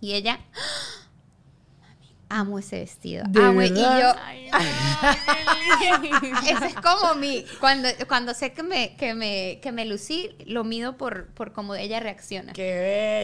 [0.01, 1.08] Y ella, ¡Ah!
[2.29, 3.23] Amo ese vestido.
[3.27, 3.61] ¿De amo.
[3.61, 3.99] Y verdad?
[4.15, 6.39] yo, Ay, no, qué lindo.
[6.47, 10.63] ese es como mi, cuando, cuando sé que me, que me, que me lucí, lo
[10.63, 12.53] mido por, por cómo ella reacciona.
[12.53, 12.73] Qué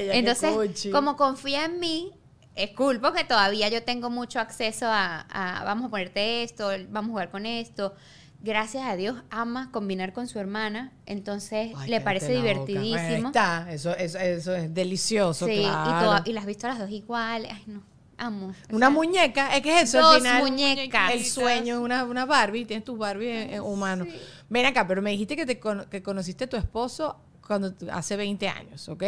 [0.01, 0.91] bella, qué Entonces, cuchi.
[0.91, 2.11] como confía en mí,
[2.55, 7.09] es cool porque todavía yo tengo mucho acceso a, a, vamos a ponerte esto, vamos
[7.09, 7.93] a jugar con esto.
[8.41, 10.93] gracias a Dios, ama combinar con su hermana.
[11.05, 12.41] Entonces Ay, le parece boca.
[12.41, 13.27] Bueno, ahí divertidísimo.
[13.29, 15.89] está, eso, eso, eso es delicioso, Sí, claro.
[15.89, 17.51] y, toda- y las has visto a las dos iguales.
[17.53, 17.83] Ay, no.
[18.17, 18.53] Amo.
[18.71, 20.41] O Una sea, muñeca, es que es eso Dos al final.
[20.43, 21.11] muñecas.
[21.11, 24.05] El sueño, una, una Barbie, tienes tu Barbie eh, humano.
[24.49, 28.15] Ven acá, pero me dijiste que, te con- que conociste a tu esposo cuando hace
[28.15, 29.03] 20 años, ¿ok?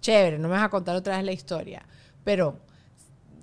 [0.00, 1.84] Chévere, no me vas a contar otra vez la historia.
[2.22, 2.60] Pero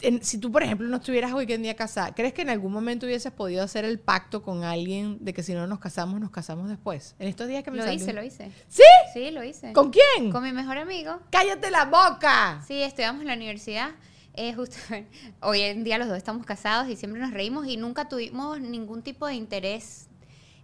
[0.02, 2.72] en- si tú, por ejemplo, no estuvieras hoy en día casada, ¿crees que en algún
[2.72, 6.32] momento hubieses podido hacer el pacto con alguien de que si no nos casamos, nos
[6.32, 7.16] casamos después?
[7.20, 8.52] En estos días que me Lo salió- hice, lo hice.
[8.70, 8.84] ¿Sí?
[9.14, 9.74] Sí, lo hice.
[9.74, 10.32] ¿Con quién?
[10.32, 11.20] Con mi mejor amigo.
[11.30, 12.64] ¡Cállate la boca!
[12.68, 13.92] Sí, estudiamos en la universidad.
[14.36, 14.78] Eh, justo,
[15.42, 19.04] hoy en día los dos estamos casados y siempre nos reímos y nunca tuvimos ningún
[19.04, 20.08] tipo de interés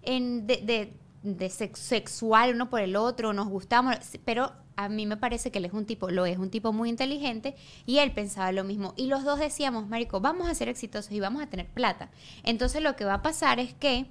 [0.02, 5.06] en de, de- de sex- sexual uno por el otro, nos gustamos, pero a mí
[5.06, 7.56] me parece que él es un tipo, lo es un tipo muy inteligente
[7.86, 8.94] y él pensaba lo mismo.
[8.96, 12.10] Y los dos decíamos, Marico, vamos a ser exitosos y vamos a tener plata.
[12.44, 14.06] Entonces lo que va a pasar es que,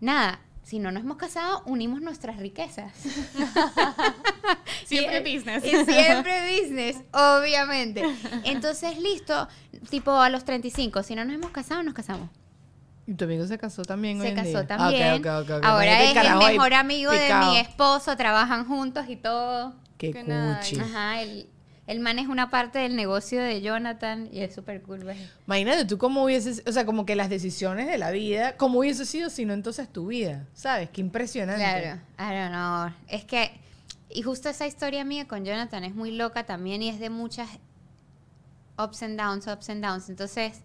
[0.00, 2.92] nada, si no nos hemos casado, unimos nuestras riquezas.
[4.84, 5.64] Siempre Y- business.
[5.64, 8.02] Y siempre business, obviamente.
[8.44, 9.48] Entonces, listo,
[9.90, 12.30] tipo a los 35, si no nos hemos casado, nos casamos.
[13.06, 14.66] ¿Y tu amigo se casó también hoy Se en casó día?
[14.66, 15.02] también.
[15.28, 15.64] Ah, ok, ok, ok, ok.
[15.64, 17.44] Ahora es el mejor amigo picado.
[17.46, 19.74] de mi esposo, trabajan juntos y todo.
[19.98, 20.74] Qué Qué nice.
[20.76, 20.80] cuchi.
[20.80, 21.22] Ajá,
[21.86, 25.04] él, él maneja una parte del negocio de Jonathan y es súper cool.
[25.04, 25.18] ¿ves?
[25.46, 29.06] Imagínate tú cómo hubieses, o sea, como que las decisiones de la vida, cómo hubiese
[29.06, 30.90] sido si no entonces tu vida, ¿sabes?
[30.90, 31.62] Qué impresionante.
[31.62, 32.92] Claro, I don't know.
[33.08, 33.52] Es que,
[34.10, 37.48] y justo esa historia mía con Jonathan es muy loca también y es de muchas
[38.78, 40.08] ups and downs, ups and downs.
[40.08, 40.60] Entonces,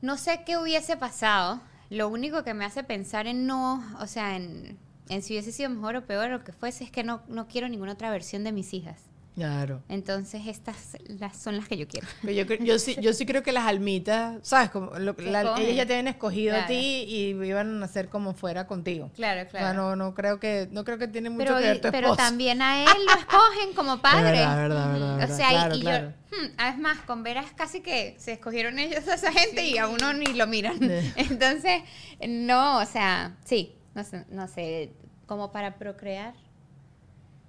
[0.00, 1.60] no sé qué hubiese pasado.
[1.90, 4.78] Lo único que me hace pensar en no, o sea, en,
[5.08, 7.46] en si hubiese sido mejor o peor o lo que fuese, es que no, no
[7.46, 9.11] quiero ninguna otra versión de mis hijas.
[9.34, 9.82] Claro.
[9.88, 12.06] Entonces, estas las, son las que yo quiero.
[12.20, 14.68] Pero yo, yo, sí, yo sí creo que las almitas, ¿sabes?
[14.70, 16.68] Como lo- la- ellas ya te habían escogido a Claro.
[16.68, 19.10] ti y iban a hacer como fuera contigo.
[19.14, 21.80] Claro, O sea, no, no creo que, no creo que tiene mucho Pero, que ver
[21.80, 22.16] tu pero esposo.
[22.28, 24.32] también a él lo escogen como padre.
[24.32, 25.36] verdad, verdad, verdad, O verdad.
[25.36, 26.12] sea, y- Claro, y, claro.
[26.30, 29.78] yo, hmm, es más, con veras casi que se escogieron ellos a esa gente y
[29.78, 30.78] a uno ni lo miran.
[31.16, 31.82] Entonces,
[32.28, 34.92] no, o sea, sí, no sé, no sé,
[35.26, 36.34] como para procrear,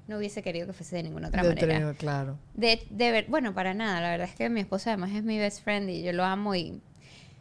[0.08, 1.94] no hubiese querido que fuese de ninguna otra De manera.
[1.94, 2.38] claro.
[2.54, 4.02] De, de ver, bueno, para nada.
[4.02, 6.56] La verdad es que mi esposo además es mi best friend y yo lo amo
[6.56, 6.82] y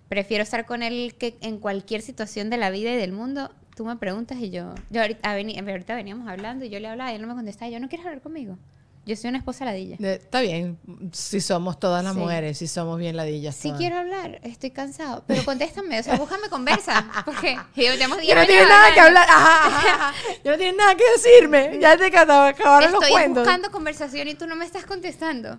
[0.09, 3.51] prefiero estar con él que en cualquier situación de la vida y del mundo.
[3.75, 7.17] Tú me preguntas y yo, yo ahorita, ahorita veníamos hablando y yo le hablaba y
[7.17, 7.71] él no me contestaba.
[7.71, 8.59] Yo no quieres hablar conmigo.
[9.05, 9.97] Yo soy una esposa ladilla.
[9.99, 10.79] De- está bien,
[11.13, 12.21] si somos todas las Sí.
[12.21, 13.57] mujeres, si somos bien ladillas.
[13.57, 13.79] Sí todas.
[13.79, 18.47] quiero hablar, estoy cansado, pero contéstame, o sea, búscame conversa, porque llevamos 10 Yo no
[18.47, 19.27] tienes nada que hablar.
[19.29, 20.15] Ajá, ajá, ajá.
[20.45, 21.79] Yo no tienes nada que decirme.
[21.81, 23.43] Ya te acab- acabaron los Estoy cuentos.
[23.45, 25.59] buscando conversación y tú no me estás contestando.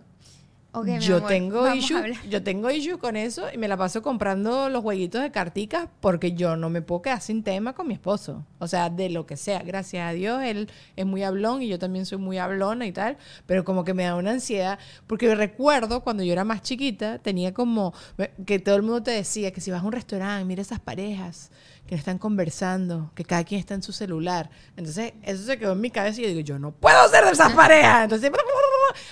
[0.99, 4.81] Yo amor, tengo issue, yo tengo issue con eso y me la paso comprando los
[4.81, 8.43] jueguitos de carticas porque yo no me puedo quedar sin tema con mi esposo.
[8.57, 9.61] O sea, de lo que sea.
[9.61, 13.17] Gracias a Dios, él es muy hablón y yo también soy muy hablona y tal,
[13.45, 17.53] pero como que me da una ansiedad porque recuerdo cuando yo era más chiquita, tenía
[17.53, 17.93] como
[18.45, 21.51] que todo el mundo te decía que si vas a un restaurante, mira esas parejas
[21.87, 24.49] que están conversando, que cada quien está en su celular.
[24.77, 27.31] Entonces, eso se quedó en mi cabeza y yo digo, yo no puedo ser de
[27.31, 28.03] esas parejas.
[28.05, 28.31] Entonces,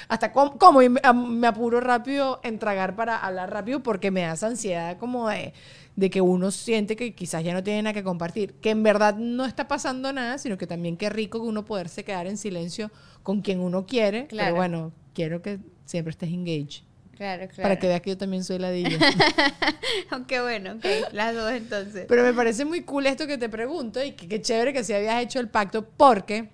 [0.07, 4.47] hasta com- como me, apuro rápido en tragar para hablar rápido porque me da esa
[4.47, 5.53] ansiedad como de,
[5.95, 8.53] de que uno siente que quizás ya no tiene nada que compartir.
[8.61, 12.03] Que en verdad no está pasando nada, sino que también qué rico que uno poderse
[12.05, 12.89] quedar en silencio
[13.23, 14.21] con quien uno quiere.
[14.23, 14.55] Pero Claro.
[14.55, 16.83] bueno, quiero que siempre estés engaged.
[17.21, 17.61] Claro, claro.
[17.61, 18.97] Para que veas que yo también soy ladilla.
[20.27, 22.05] Qué bueno, ok, las dos entonces.
[22.07, 24.93] Pero me parece muy cool esto que te pregunto y que qué chévere que si
[24.93, 26.49] habías hecho el pacto porque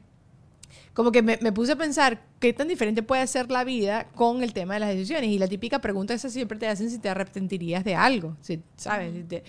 [0.94, 4.44] como que me, me puse a pensar qué tan diferente puede ser la vida con
[4.44, 5.30] el tema de las decisiones.
[5.30, 9.14] Y la típica pregunta esa siempre te hacen si te arrepentirías de algo, si- ¿sabes?
[9.14, 9.44] Si te-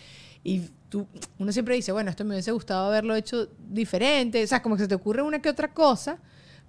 [0.44, 1.04] y tú,
[1.40, 4.44] uno siempre dice, bueno, esto me hubiese gustado haberlo hecho diferente.
[4.44, 6.18] O sea, como que se te ocurre una que otra cosa,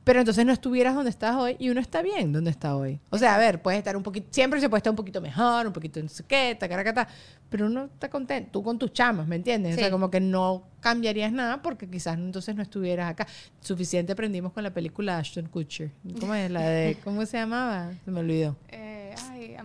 [0.09, 2.99] pero entonces no estuvieras donde estás hoy y uno está bien donde está hoy.
[3.11, 5.67] O sea, a ver, puedes estar un poquito, siempre se puede estar un poquito mejor,
[5.67, 7.07] un poquito no sé qué, tacaracata,
[7.47, 9.75] pero uno está contento, tú con tus chamas, ¿me entiendes?
[9.75, 13.27] O sea, como que no cambiarías nada porque quizás entonces no estuvieras acá.
[13.61, 15.91] Suficiente aprendimos con la película Ashton Kutcher.
[16.19, 16.49] ¿Cómo es?
[16.49, 17.91] La de, ¿cómo se llamaba?
[18.03, 18.57] Se me olvidó.
[18.69, 19.57] Eh, ay,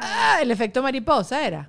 [0.00, 1.68] Ah, el efecto mariposa era.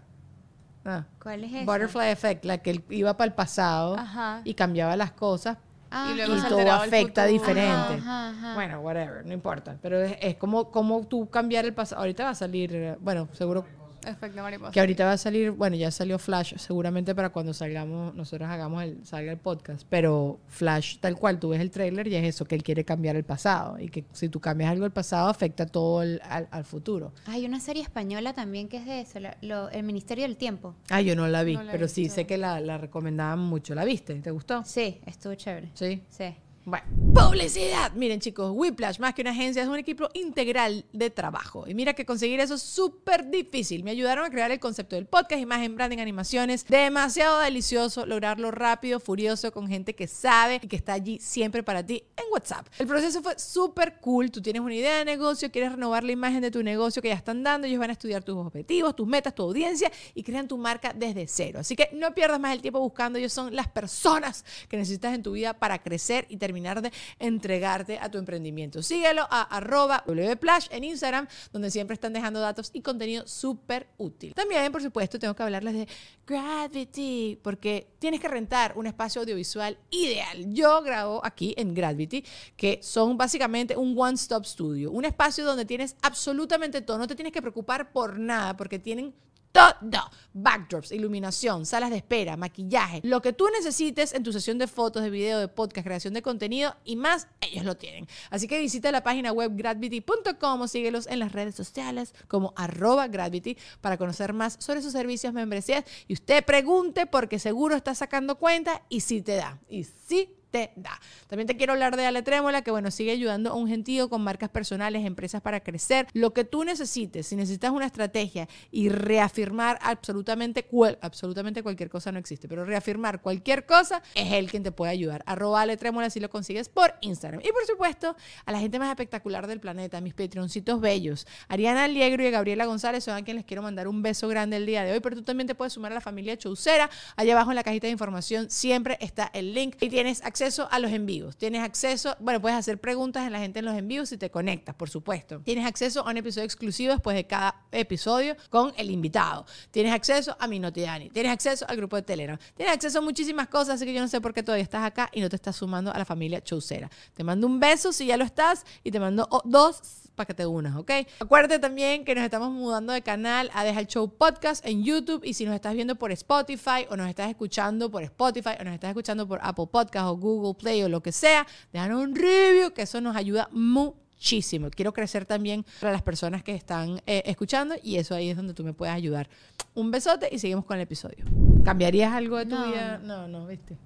[0.85, 1.05] Ah.
[1.19, 1.65] ¿Cuál es esa?
[1.65, 4.41] Butterfly Effect, la que él iba para el pasado Ajá.
[4.43, 5.57] y cambiaba las cosas
[5.97, 7.93] Ah, Y luego y todo afecta diferente.
[7.93, 8.53] Ajá, ajá.
[8.53, 9.77] Bueno, whatever, no importa.
[9.81, 12.01] Pero es, es como, como tú cambiar el pasado.
[12.01, 13.65] Ahorita va a salir, eh, bueno, seguro.
[14.05, 14.71] Efecto mariposa.
[14.71, 18.83] Que ahorita va a salir, bueno, ya salió Flash, seguramente para cuando salgamos, nosotros hagamos
[18.83, 22.45] el, salga el podcast, pero Flash, tal cual, tú ves el tráiler y es eso,
[22.45, 25.65] que él quiere cambiar el pasado y que si tú cambias algo del pasado afecta
[25.65, 27.13] todo el- al, al futuro.
[27.25, 30.75] Hay una serie española también que es de eso, la- lo- El Ministerio del Tiempo.
[30.89, 33.39] Ah, yo no la vi, No la he pero sí sé que la, la recomendaban
[33.39, 33.75] mucho.
[33.75, 34.15] ¿La viste?
[34.15, 34.63] ¿Te gustó?
[34.65, 35.69] Sí, estuvo chévere.
[35.73, 36.03] Sí.
[36.09, 36.35] Sí.
[36.67, 37.93] Bueno, publicidad.
[37.93, 41.65] Miren chicos, Whiplash, más que una agencia, es un equipo integral de trabajo.
[41.67, 43.83] Y mira que conseguir eso es súper difícil.
[43.83, 46.65] Me ayudaron a crear el concepto del podcast, imagen, branding, animaciones.
[46.65, 51.85] Demasiado delicioso lograrlo rápido, furioso, con gente que sabe y que está allí siempre para
[51.85, 52.65] ti en WhatsApp.
[52.79, 54.31] El proceso fue súper cool.
[54.31, 57.13] Tú tienes una idea de negocio, quieres renovar la imagen de tu negocio que ya
[57.15, 57.67] están dando.
[57.67, 61.27] Ellos van a estudiar tus objetivos, tus metas, tu audiencia y crean tu marca desde
[61.27, 61.59] cero.
[61.59, 63.19] Así que no pierdas más el tiempo buscando.
[63.19, 67.99] Ellos son las personas que necesitas en tu vida para crecer y terminar de entregarte
[67.99, 68.81] a tu emprendimiento.
[68.81, 74.33] Síguelo a arroba wplash en Instagram, donde siempre están dejando datos y contenido súper útil.
[74.33, 75.87] También, por supuesto, tengo que hablarles de
[76.25, 80.53] Gravity, porque tienes que rentar un espacio audiovisual ideal.
[80.53, 82.23] Yo grabo aquí en Gravity,
[82.55, 87.33] que son básicamente un one-stop studio, un espacio donde tienes absolutamente todo, no te tienes
[87.33, 89.13] que preocupar por nada, porque tienen
[89.55, 90.11] todo.
[90.33, 95.01] Backdrops, iluminación, salas de espera, maquillaje, lo que tú necesites en tu sesión de fotos,
[95.01, 98.05] de video, de podcast, creación de contenido y más, ellos lo tienen.
[98.29, 103.07] Así que visita la página web gravity.com o síguelos en las redes sociales como arroba
[103.07, 108.35] gravity para conocer más sobre sus servicios, membresías y usted pregunte porque seguro está sacando
[108.37, 109.59] cuenta y sí te da.
[109.69, 111.01] Y sí te da.
[111.27, 114.23] También te quiero hablar de Ale Trémola, que bueno, sigue ayudando a un gentío con
[114.23, 116.07] marcas personales, empresas para crecer.
[116.13, 122.13] Lo que tú necesites, si necesitas una estrategia y reafirmar absolutamente, cual- absolutamente cualquier cosa
[122.13, 125.23] no existe, pero reafirmar cualquier cosa, es él quien te puede ayudar.
[125.25, 127.41] Arroba Ale Trémola si lo consigues por Instagram.
[127.41, 128.15] Y por supuesto,
[128.45, 131.27] a la gente más espectacular del planeta, mis Patreoncitos bellos.
[131.49, 134.65] Ariana Allegro y Gabriela González son a quien les quiero mandar un beso grande el
[134.65, 136.89] día de hoy, pero tú también te puedes sumar a la familia Chaucera.
[137.17, 140.79] Allá abajo en la cajita de información siempre está el link y tienes acceso a
[140.79, 141.35] los envíos.
[141.37, 144.75] Tienes acceso, bueno, puedes hacer preguntas a la gente en los envíos si te conectas,
[144.75, 145.39] por supuesto.
[145.39, 149.45] Tienes acceso a un episodio exclusivo después de cada episodio con el invitado.
[149.71, 151.09] Tienes acceso a mi Notiani.
[151.09, 152.37] Tienes acceso al grupo de Telegram.
[152.55, 155.09] Tienes acceso a muchísimas cosas, así que yo no sé por qué todavía estás acá
[155.11, 156.91] y no te estás sumando a la familia Chaucera.
[157.15, 160.45] Te mando un beso si ya lo estás y te mando dos para que te
[160.45, 160.91] unas, ¿ok?
[161.19, 165.21] Acuérdate también que nos estamos mudando de canal a Deja el Show Podcast en YouTube
[165.23, 168.73] y si nos estás viendo por Spotify o nos estás escuchando por Spotify o nos
[168.73, 172.71] estás escuchando por Apple Podcast o Google Play o lo que sea, déjanos un review
[172.71, 174.69] que eso nos ayuda muchísimo.
[174.69, 178.53] Quiero crecer también para las personas que están eh, escuchando y eso ahí es donde
[178.53, 179.27] tú me puedes ayudar.
[179.73, 181.25] Un besote y seguimos con el episodio.
[181.63, 182.67] ¿Cambiarías algo de tu No.
[182.67, 182.97] vida?
[182.99, 183.77] No, no, ¿viste?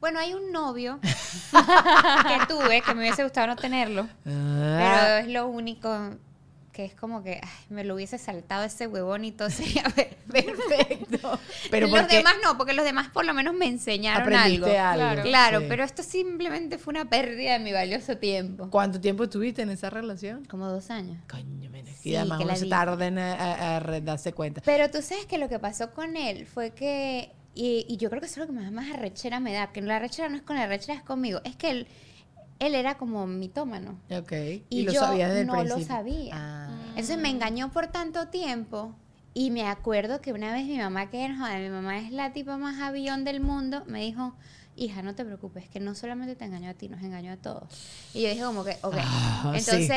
[0.00, 0.98] Bueno, hay un novio
[1.52, 4.78] que tuve que me hubiese gustado no tenerlo, Ah.
[4.78, 6.10] pero es lo único
[6.72, 10.16] que es como que ay, me lo hubiese saltado ese huevón y todo sería per-
[10.30, 11.38] perfecto.
[11.70, 14.36] Pero los demás no, porque los demás por lo menos me enseñaron algo.
[14.66, 14.98] aprendiste algo.
[15.04, 15.22] Claro.
[15.22, 15.66] Claro, Sí.
[15.68, 18.68] pero esto simplemente fue una pérdida de mi valioso tiempo.
[18.70, 20.44] ¿Cuánto tiempo estuviste en esa relación?
[20.46, 21.16] Como dos años.
[21.30, 24.32] Coño, men, es que Sí, además que uno se tarda en a- a- a darse
[24.32, 24.60] cuenta.
[24.64, 28.20] Pero tú sabes que lo que pasó con él fue que, y, y yo creo
[28.20, 30.42] que eso es lo que más, más arrechera me da, que la arrechera no es
[30.42, 31.86] con la arrechera, es conmigo, es que él,
[32.58, 33.98] él era como mitómano.
[34.10, 34.32] Ok.
[34.68, 35.86] Y, lo yo sabías desde el no lo principio.
[35.86, 36.32] sabía.
[36.34, 36.76] Ah.
[36.90, 38.94] Entonces me engañó por tanto tiempo.
[39.36, 42.56] Y me acuerdo que una vez mi mamá, que no mi mamá es la tipa
[42.56, 44.36] más avión del mundo, me dijo,
[44.76, 47.64] hija, no te preocupes, que no solamente te engañó a ti, nos engañó a todos.
[48.14, 48.94] Y yo dije como que, ok.
[48.96, 49.88] Ah, sí.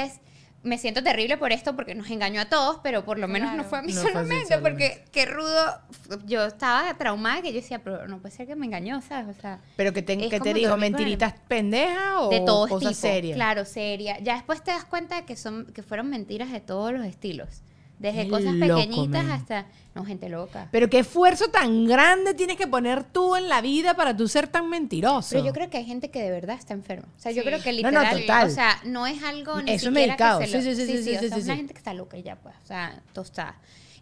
[0.63, 3.63] Me siento terrible por esto porque nos engañó a todos, pero por lo menos no
[3.63, 4.58] fue a mí No solamente, solamente.
[4.60, 5.80] porque qué rudo.
[6.26, 9.38] Yo estaba traumada que yo decía, pero no puede ser que me engañó, ¿sabes?
[9.38, 13.02] O sea, Pero que te, que te dijo, mentiritas pendejas o de todo cosas tipo.
[13.02, 13.36] serias.
[13.36, 14.20] Claro, seria.
[14.20, 17.62] Ya después te das cuenta de que son que fueron mentiras de todos los estilos.
[17.99, 20.67] Desde Qué cosas loco, pequeñitas hasta no gente loca.
[20.71, 24.47] Pero qué esfuerzo tan grande tienes que poner tú en la vida para tú ser
[24.47, 25.29] tan mentiroso.
[25.31, 27.07] Pero yo creo que hay gente que de verdad está enferma.
[27.17, 28.47] O sea, yo creo que No, no, literal, total.
[28.47, 30.39] o sea, no es algo ni Eso es siquiera medicado.
[30.41, 31.43] que se lo- Sí, sí, sí, sí, sí, o sí, sea, sí.
[31.45, 33.55] una gente que está loca y ya pues, o sea, tostada.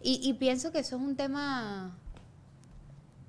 [0.04, 1.98] Y, y pienso que eso es un tema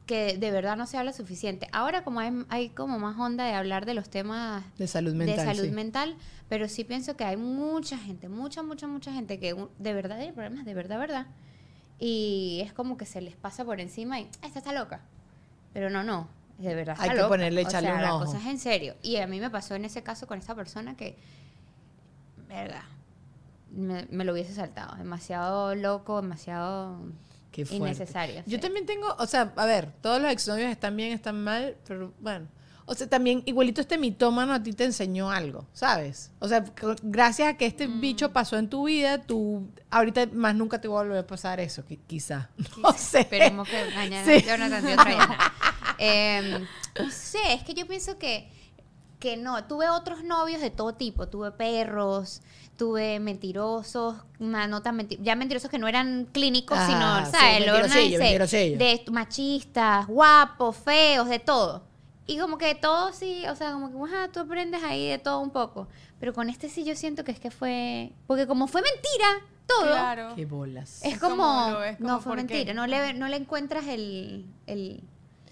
[0.07, 1.69] que de verdad no se habla suficiente.
[1.73, 5.37] Ahora como hay, hay como más onda de hablar de los temas de salud mental.
[5.37, 5.71] de salud sí.
[5.75, 6.17] mental,
[6.49, 10.33] pero sí pienso que hay mucha gente, mucha, mucha, mucha gente que de verdad tiene
[10.33, 11.27] problemas, de verdad, verdad.
[11.99, 15.01] Y es como que se les pasa por encima y esta está loca.
[15.73, 17.29] Pero no, no, de verdad está Hay que loca.
[17.29, 18.27] ponerle, o echarle sea, un la ojo.
[18.27, 18.95] cosa es en serio.
[19.03, 21.17] Y a mí me pasó en ese caso con esta persona que,
[22.49, 22.85] verdad,
[23.73, 24.95] me, me lo hubiese saltado.
[24.97, 26.99] Demasiado loco, demasiado
[27.51, 28.07] Qué fuerte.
[28.47, 28.59] Yo sí.
[28.59, 32.49] también tengo, o sea, a ver, todos los exnovios están bien, están mal, pero bueno.
[32.89, 36.31] O sea, también igualito este mitómano a ti te enseñó algo, ¿sabes?
[36.39, 36.65] O sea,
[37.03, 38.01] gracias a que este Mm.
[38.01, 41.59] bicho pasó en tu vida, tú ahorita más nunca te va a volver a pasar
[41.59, 42.49] eso, qui- quizá.
[42.81, 43.21] No sé.
[43.21, 44.41] Esperemos que mañana Sí.
[44.47, 45.39] Jonathan Dios traiga.
[45.99, 46.65] Em,
[47.01, 48.49] no sé, es que yo pienso que,
[49.19, 49.65] que no.
[49.65, 51.27] Tuve otros novios de todo tipo.
[51.29, 52.43] Tuve perros,
[52.77, 57.33] tuve mentirosos, ma- no tan menti- ya mentirosos que no eran clínicos, Ah, sino, sí,
[57.33, 57.67] ¿sabes?
[57.67, 61.83] Lo- mentirosillo, de machistas, guapos, feos, de todo.
[62.27, 65.41] Y como que todo sí, o sea, como que, ajá, tú aprendes ahí de todo
[65.41, 65.87] un poco.
[66.19, 69.83] Pero con este sí yo siento que es que fue, porque como fue mentira, todo.
[69.87, 70.33] Claro.
[70.35, 71.01] Qué bolas.
[71.05, 75.03] Es Es como, como no fue mentira, no le, no le encuentras el, el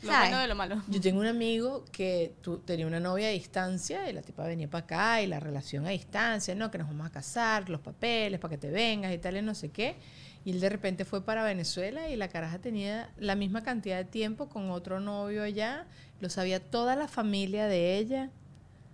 [0.04, 0.28] Lo ¿sabes?
[0.30, 0.82] bueno de lo malo.
[0.88, 4.68] Yo tengo un amigo que tu- tenía una novia a distancia y la tipa venía
[4.68, 6.70] para acá y la relación a distancia, ¿no?
[6.70, 9.54] Que nos vamos a casar, los papeles para que te vengas y tal y no
[9.54, 9.96] sé qué.
[10.44, 14.04] Y él de repente fue para Venezuela y la caraja tenía la misma cantidad de
[14.04, 15.86] tiempo con otro novio allá.
[16.20, 18.30] Lo sabía toda la familia de ella.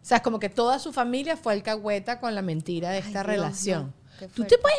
[0.02, 3.02] O sea, es como que toda su familia fue alcahueta con la mentira de Ay,
[3.04, 3.92] esta Dios, relación.
[4.20, 4.28] no.
[4.28, 4.78] Tú te puedes...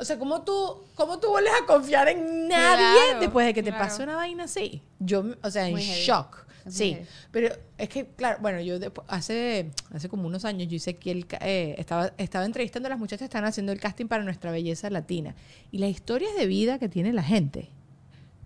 [0.00, 3.62] O sea, ¿cómo tú, ¿cómo tú vuelves a confiar en nadie Claro, después de que
[3.62, 3.84] te claro.
[3.84, 4.82] pasó una vaina así?
[4.98, 6.00] Yo, o sea, en heavy.
[6.04, 6.46] shock.
[6.66, 6.98] Es Sí,
[7.30, 10.94] pero es que, claro, bueno, yo despu- hace, hace como unos años yo hice
[11.26, 14.50] ca- eh, estaba, estaba entrevistando a las muchachas que estaban haciendo el casting para nuestra
[14.50, 15.34] belleza latina.
[15.70, 17.70] Y las historias de vida que tiene la gente.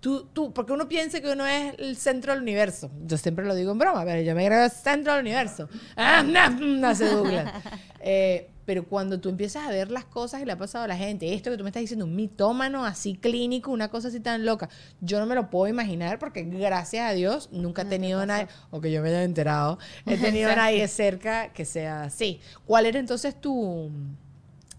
[0.00, 2.90] Tú, tú, porque uno piensa que uno es el centro del universo.
[3.04, 5.68] Yo siempre lo digo en broma, pero yo me creo centro del universo.
[5.96, 7.50] Ah, no, no, hace Douglas.
[8.06, 10.96] Eh, pero cuando tú empiezas a ver las cosas que le ha pasado a la
[10.96, 14.44] gente, esto que tú me estás diciendo, un mitómano así clínico, una cosa así tan
[14.46, 14.68] loca,
[15.00, 18.80] yo no me lo puedo imaginar porque gracias a Dios nunca he tenido nadie, o
[18.80, 22.40] que yo me haya enterado, he tenido a nadie cerca que sea así.
[22.66, 23.90] ¿Cuál era entonces tu,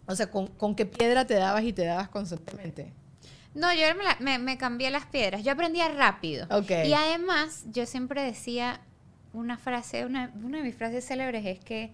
[0.07, 2.93] o sea, con, con qué piedra te dabas y te dabas constantemente?
[3.53, 5.43] No, yo me, la- me- me cambié las piedras.
[5.43, 6.45] Yo aprendía rápido.
[6.87, 8.81] Y además, yo siempre decía
[9.31, 11.91] una frase, una, una de mis frases célebres es que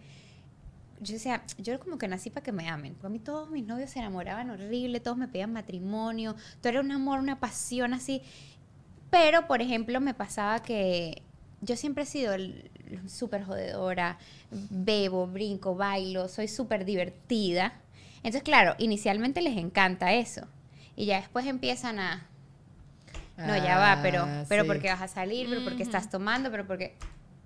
[1.02, 2.94] yo decía, yo como que nací para que me amen.
[2.94, 6.82] Porque a mí todos mis novios se enamoraban horrible, todos me pedían matrimonio, todo era
[6.82, 8.22] un amor, una pasión así.
[9.10, 11.22] Pero, por ejemplo, me pasaba que
[11.62, 12.34] yo siempre he sido
[13.08, 14.18] súper jodedora,
[14.70, 17.74] bebo, brinco, bailo, soy súper divertida.
[18.18, 20.46] Entonces, claro, inicialmente les encanta eso.
[20.96, 22.28] Y ya después empiezan a...
[23.38, 24.68] No, ya va, pero, Ah, pero sí.
[24.68, 26.96] porque vas a salir, pero porque estás tomando, pero porque...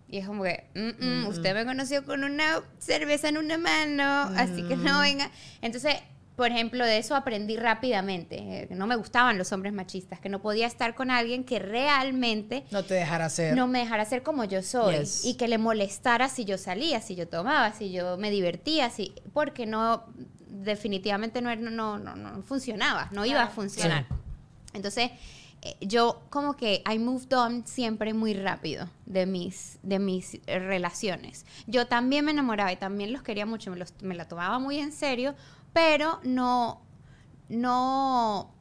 [0.08, 4.04] Y es como que, "Mm, mm, usted me conoció con una cerveza en una mano,
[4.36, 4.84] así que Mm.
[4.84, 5.32] no venga.
[5.62, 5.96] Entonces,
[6.36, 10.28] por ejemplo, de eso aprendí rápidamente, eh, que no me gustaban los hombres machistas, que
[10.30, 13.56] no podía estar con alguien que realmente No te dejará ser.
[13.56, 15.24] no me dejara ser como yo soy Yes.
[15.26, 19.14] y que le molestara si yo salía, si yo tomaba, si yo me divertía, si,
[19.34, 20.04] porque no,
[20.48, 24.06] definitivamente no, no, no, no funcionaba, no iba a funcionar.
[24.74, 25.18] Entonces, eh,
[25.82, 31.46] yo como que I moved on siempre muy rápido de mis, de mis eh, relaciones.
[31.68, 34.80] Yo también me enamoraba y también los quería mucho, me, los- me la tomaba muy
[34.80, 35.36] en serio,
[35.74, 36.82] pero no,
[37.50, 38.52] no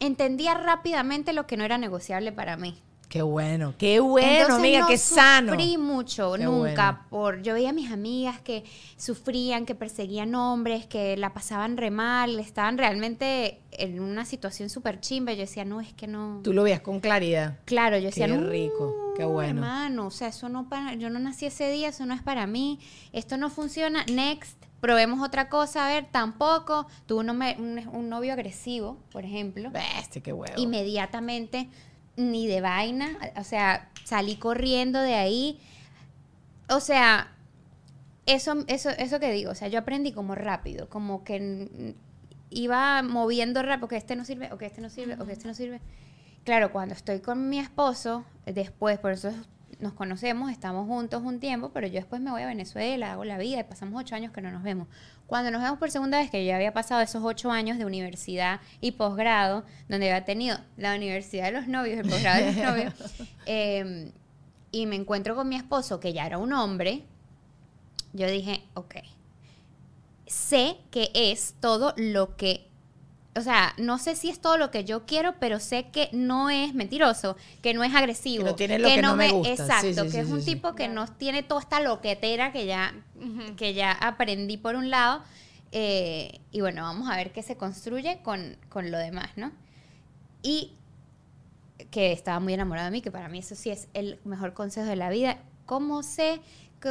[0.00, 2.80] entendía rápidamente lo que no era negociable para mí.
[3.12, 5.52] Qué bueno, qué bueno, Entonces, amiga, no qué sano.
[5.52, 6.92] Sufrí mucho, Qué nunca.
[6.92, 7.06] bueno.
[7.10, 8.64] Por, yo veía a mis amigas que
[8.96, 15.00] sufrían, que perseguían hombres, que la pasaban re mal, estaban realmente en una situación súper
[15.00, 15.32] chimba.
[15.34, 16.40] Yo decía, no, es que no.
[16.42, 17.58] Tú lo veías con claridad.
[17.66, 19.60] Claro, yo decía, Qué no, rico, qué bueno.
[19.60, 22.46] hermano, o sea, eso no para, yo no nací ese día, eso no es para
[22.46, 22.78] mí,
[23.12, 26.86] esto no funciona, next, probemos otra cosa, a ver, tampoco.
[27.04, 30.54] Tuve un, home- un, un novio agresivo, por ejemplo Bestia, qué huevo.
[30.56, 31.68] inmediatamente,
[32.16, 35.60] ni de vaina, o sea, salí corriendo de ahí.
[36.68, 37.32] O sea,
[38.26, 41.94] eso, eso, eso que digo, o sea, yo aprendí como rápido, como que
[42.50, 45.48] iba moviendo rápido, que este no sirve, o que este no sirve, o que este
[45.48, 45.80] no sirve.
[46.44, 49.32] Claro, cuando estoy con mi esposo, después, por eso
[49.82, 53.36] nos conocemos, estamos juntos un tiempo, pero yo después me voy a Venezuela, hago la
[53.36, 54.88] vida y pasamos ocho años que no nos vemos.
[55.26, 58.60] Cuando nos vemos por segunda vez, que yo había pasado esos ocho años de universidad
[58.80, 62.94] y posgrado, donde había tenido la universidad de los novios, el posgrado de los novios,
[63.46, 64.12] eh,
[64.70, 67.04] y me encuentro con mi esposo, que ya era un hombre,
[68.12, 68.96] yo dije, ok,
[70.26, 72.68] sé que es todo lo que,
[73.34, 76.50] o sea, no sé si es todo lo que yo quiero, pero sé que no
[76.50, 79.64] es mentiroso, que no es agresivo, Que no tiene lo que no me gusta.
[79.64, 80.44] Exacto, sí, que sí, es sí, un sí.
[80.44, 82.94] tipo que no tiene toda esta loquetera que ya,
[83.56, 85.22] que ya aprendí por un lado,
[85.72, 89.52] eh, y bueno, vamos a ver qué se construye con, con lo demás, ¿no?
[90.42, 90.72] Y
[91.90, 94.86] que estaba muy enamorado de mí, que para mí eso sí es el mejor consejo
[94.86, 95.38] de la vida.
[95.66, 96.42] ¿Cómo sé, c-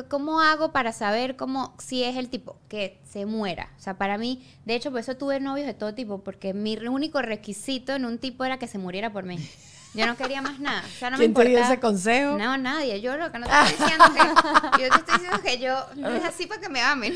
[0.09, 3.69] cómo hago para saber cómo, si es el tipo que se muera?
[3.77, 6.77] O sea, para mí, de hecho, por eso tuve novios de todo tipo, porque mi
[6.77, 9.37] único requisito en un tipo era que se muriera por mí.
[9.93, 10.83] Yo no quería más nada.
[10.85, 12.37] O sea, no me ¿Quién te dio ese consejo?
[12.37, 13.01] No, nadie.
[13.01, 16.15] Yo lo que no te estoy diciendo que yo te estoy diciendo que yo no
[16.15, 17.13] es así para que me amen.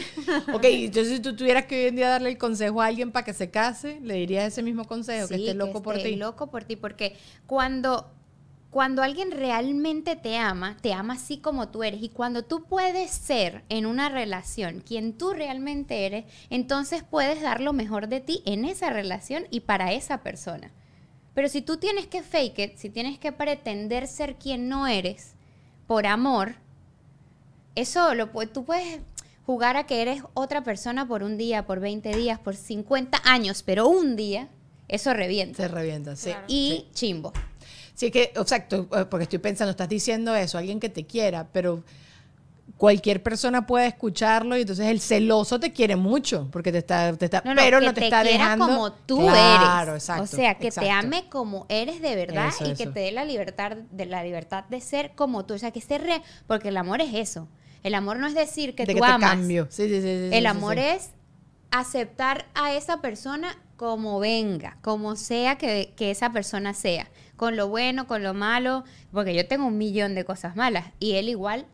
[0.54, 3.24] Ok, entonces si tú tuvieras que hoy en día darle el consejo a alguien para
[3.24, 6.16] que se case, le dirías ese mismo consejo, que esté loco por esté ti.
[6.18, 7.16] loco por ti, porque
[7.48, 8.12] cuando
[8.76, 13.10] cuando alguien realmente te ama, te ama así como tú eres y cuando tú puedes
[13.10, 18.44] ser en una relación quien tú realmente eres, entonces puedes dar lo mejor de ti
[18.46, 20.74] en esa relación y para esa persona.
[21.34, 25.36] Pero si tú tienes que fake it, si tienes que pretender ser quien no eres
[25.88, 26.56] por amor,
[27.76, 29.00] eso lo tú puedes
[29.46, 33.64] jugar a que eres otra persona por un día, por 20 días, por 50 años,
[33.64, 34.50] pero un día
[34.90, 35.64] eso revienta.
[35.64, 36.32] Se revienta, sí.
[36.32, 36.46] Claro.
[36.50, 37.32] Y chimbo.
[37.96, 41.84] Sí, que, exacto, eh, porque estoy pensando, estás diciendo eso, alguien que te quiera, pero
[42.78, 47.26] cualquier persona puede escucharlo y entonces el celoso te quiere mucho, porque te está, te
[47.26, 48.66] está No, no, pero que no te, te está dejando.
[48.66, 50.04] como tú Claro, eres.
[50.04, 50.24] exacto.
[50.24, 53.24] o sea, que te ame como eres de verdad Eso, y que te dé la
[53.24, 56.78] libertad de la libertad de ser como tú, o sea, que esté re, porque el
[56.78, 57.48] amor es eso.
[57.84, 59.30] El amor no es decir que de tú que te amas.
[59.30, 59.68] cambio.
[59.70, 61.12] Sí, sí, sí, El amor es
[61.72, 67.68] aceptar a esa persona como venga, como sea que, que esa persona sea, con lo
[67.68, 71.66] bueno, con lo malo, porque yo tengo un millón de cosas malas y él igual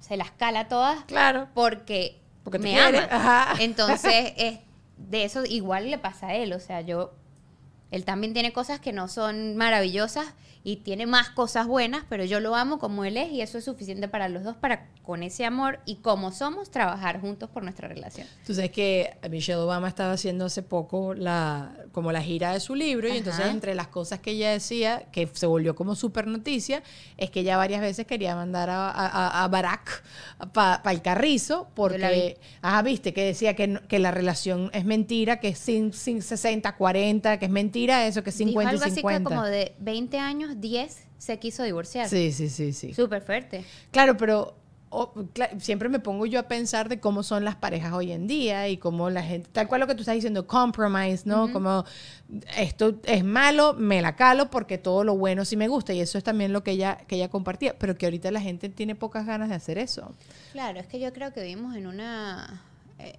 [0.00, 1.48] se las cala todas Claro.
[1.54, 3.06] porque, Porque me ama.
[3.10, 3.54] ajá.
[3.60, 4.60] Entonces, es,
[4.96, 7.12] de eso igual le pasa a él, o sea, yo,
[7.90, 10.26] él también tiene cosas que no son maravillosas
[10.64, 13.64] y tiene más cosas buenas, pero yo lo amo como él es y eso es
[13.64, 17.86] suficiente para los dos, para con ese amor y como somos, trabajar juntos por nuestra
[17.86, 18.26] relación.
[18.44, 22.74] Tú sabes que Michelle Obama estaba haciendo hace poco la, como la gira de su
[22.74, 23.18] libro y Ajá.
[23.18, 26.82] entonces entre las cosas que ella decía, que se volvió como súper noticia,
[27.16, 30.02] es que ella varias veces quería mandar a, a- a Barack
[30.52, 31.72] para el carrizo la vi.
[31.76, 36.20] porque, ajá, viste, que decía que, que la relación es mentira, que es sin, sin
[36.22, 39.18] 60, 40, que es mentira eso, que es 50 Dijo algo y así 50.
[39.30, 42.08] que como de 20 años, 10 se quiso divorciar.
[42.08, 42.94] Sí, sí, sí, sí.
[42.94, 43.64] Súper fuerte.
[43.90, 44.54] Claro, pero
[44.90, 45.12] o-
[45.58, 48.76] siempre me pongo yo a pensar de cómo son las parejas hoy en día y
[48.76, 51.52] cómo la gente, tal cual lo que tú estás diciendo, compromise, ¿no?
[51.52, 51.84] Como
[52.56, 56.18] esto es malo, me la calo porque todo lo bueno sí me gusta y eso
[56.18, 59.26] es también lo que ella, que ella compartía, pero que ahorita la gente tiene pocas
[59.26, 60.12] ganas de hacer eso.
[60.52, 62.62] Claro, es que yo creo que vivimos en una
[62.98, 63.14] eh,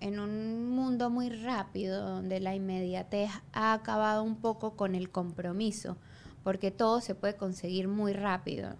[0.00, 5.96] en un mundo muy rápido donde la inmediatez ha acabado un poco con el compromiso,
[6.42, 8.74] porque todo se puede conseguir muy rápido.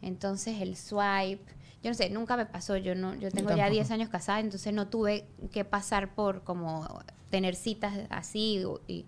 [0.00, 1.42] Entonces el swipe,
[1.82, 3.70] yo no sé, nunca me pasó, yo no yo tengo ya tampoco.
[3.72, 6.86] 10 años casada, entonces no tuve que pasar por como
[7.30, 9.06] tener citas así y-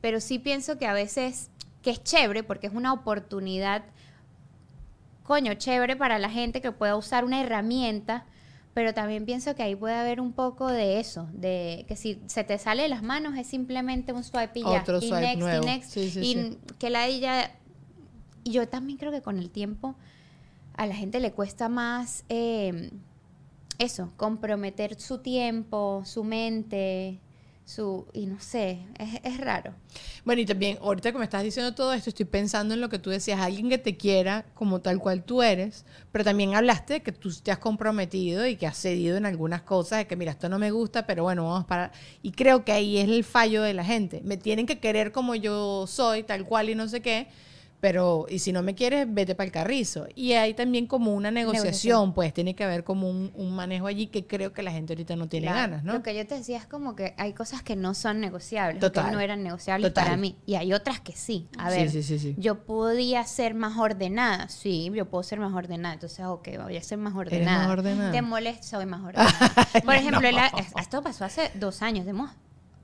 [0.00, 1.50] pero sí pienso que a veces
[1.82, 3.82] que es chévere porque es una oportunidad
[5.24, 8.24] coño, chévere para la gente que pueda usar una herramienta,
[8.78, 12.44] pero también pienso que ahí puede haber un poco de eso, de que si se
[12.44, 15.64] te sale de las manos es simplemente un swipe y ya, Otro y next, nuevo.
[15.64, 16.58] y next, Sí, sí, y sí.
[16.78, 17.50] que la ella,
[18.44, 19.96] y yo también creo que con el tiempo
[20.76, 22.92] a la gente le cuesta más eh,
[23.80, 27.18] eso, comprometer su tiempo, su mente,
[28.14, 29.74] y no sé, es, es raro.
[30.24, 32.98] Bueno, y también, ahorita que me estás diciendo todo esto, estoy pensando en lo que
[32.98, 37.02] tú decías, alguien que te quiera como tal cual tú eres, pero también hablaste de
[37.02, 40.32] que tú te has comprometido y que has cedido en algunas cosas, de que mira,
[40.32, 41.92] esto no me gusta, pero bueno, vamos para...
[42.22, 44.22] Y creo que ahí es el fallo de la gente.
[44.24, 47.28] Me tienen que querer como yo soy, tal cual y no sé qué,
[47.80, 50.06] pero, y si no me quieres, vete para el carrizo.
[50.16, 52.12] Y hay también como una negociación, Negociación.
[52.12, 55.14] pues tiene que haber como un, un manejo allí que creo que la gente ahorita
[55.14, 55.60] no tiene Claro.
[55.60, 55.92] ganas, ¿no?
[55.92, 59.04] Lo que yo te decía es como que hay cosas que no son negociables, Total.
[59.06, 60.04] que no eran negociables Total.
[60.06, 61.46] para mí, y hay otras que sí.
[61.56, 62.34] A ver, sí, sí, sí.
[62.36, 66.82] yo podía ser más ordenada, sí, yo puedo ser más ordenada, entonces, ok, voy a
[66.82, 67.58] ser más ordenada.
[67.68, 68.10] más ordenada?
[68.10, 69.54] Te molesta, soy más ordenada.
[69.84, 70.50] Por ejemplo, la-
[70.80, 72.30] esto pasó hace dos años, tenemos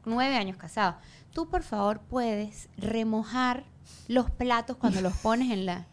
[0.04, 0.96] nueve años casados.
[1.32, 3.64] Tú, por favor, puedes remojar
[4.08, 5.86] los platos cuando los pones en la...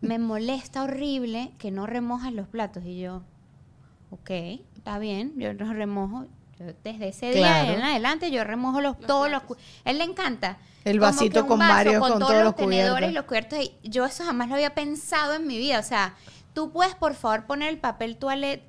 [0.00, 3.22] Me molesta horrible que no remojas los platos, y yo...
[4.10, 4.30] Ok,
[4.76, 6.26] está bien, yo los remojo.
[6.58, 7.72] Yo desde ese día Claro.
[7.78, 9.42] en adelante yo remojo los, todos los...
[9.42, 10.56] cu- Él le encanta.
[10.84, 13.58] El vasito con vaso varios, con todos todos los los tenedores y los cubiertos.
[13.58, 15.80] Y yo eso jamás lo había pensado en mi vida.
[15.80, 16.14] O sea,
[16.54, 18.62] tú puedes por favor poner el papel toilet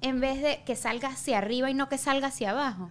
[0.00, 2.90] en vez de que salga hacia arriba y no que salga hacia abajo.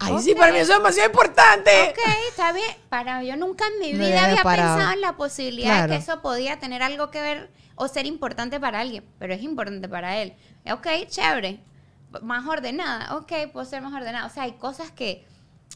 [0.00, 1.70] Ay, sí, para mí eso es demasiado importante.
[1.90, 2.70] Ok, está bien.
[2.88, 4.76] Para yo nunca en mi vida había había parado.
[4.76, 5.92] pensado en la posibilidad Claro.
[5.92, 9.42] de que eso podía tener algo que ver o ser importante para alguien, pero es
[9.42, 10.34] importante para él.
[10.72, 11.60] Ok, chévere.
[12.22, 13.16] Más ordenada.
[13.16, 14.26] Ok, puedo ser más ordenada.
[14.26, 15.26] O sea, hay cosas que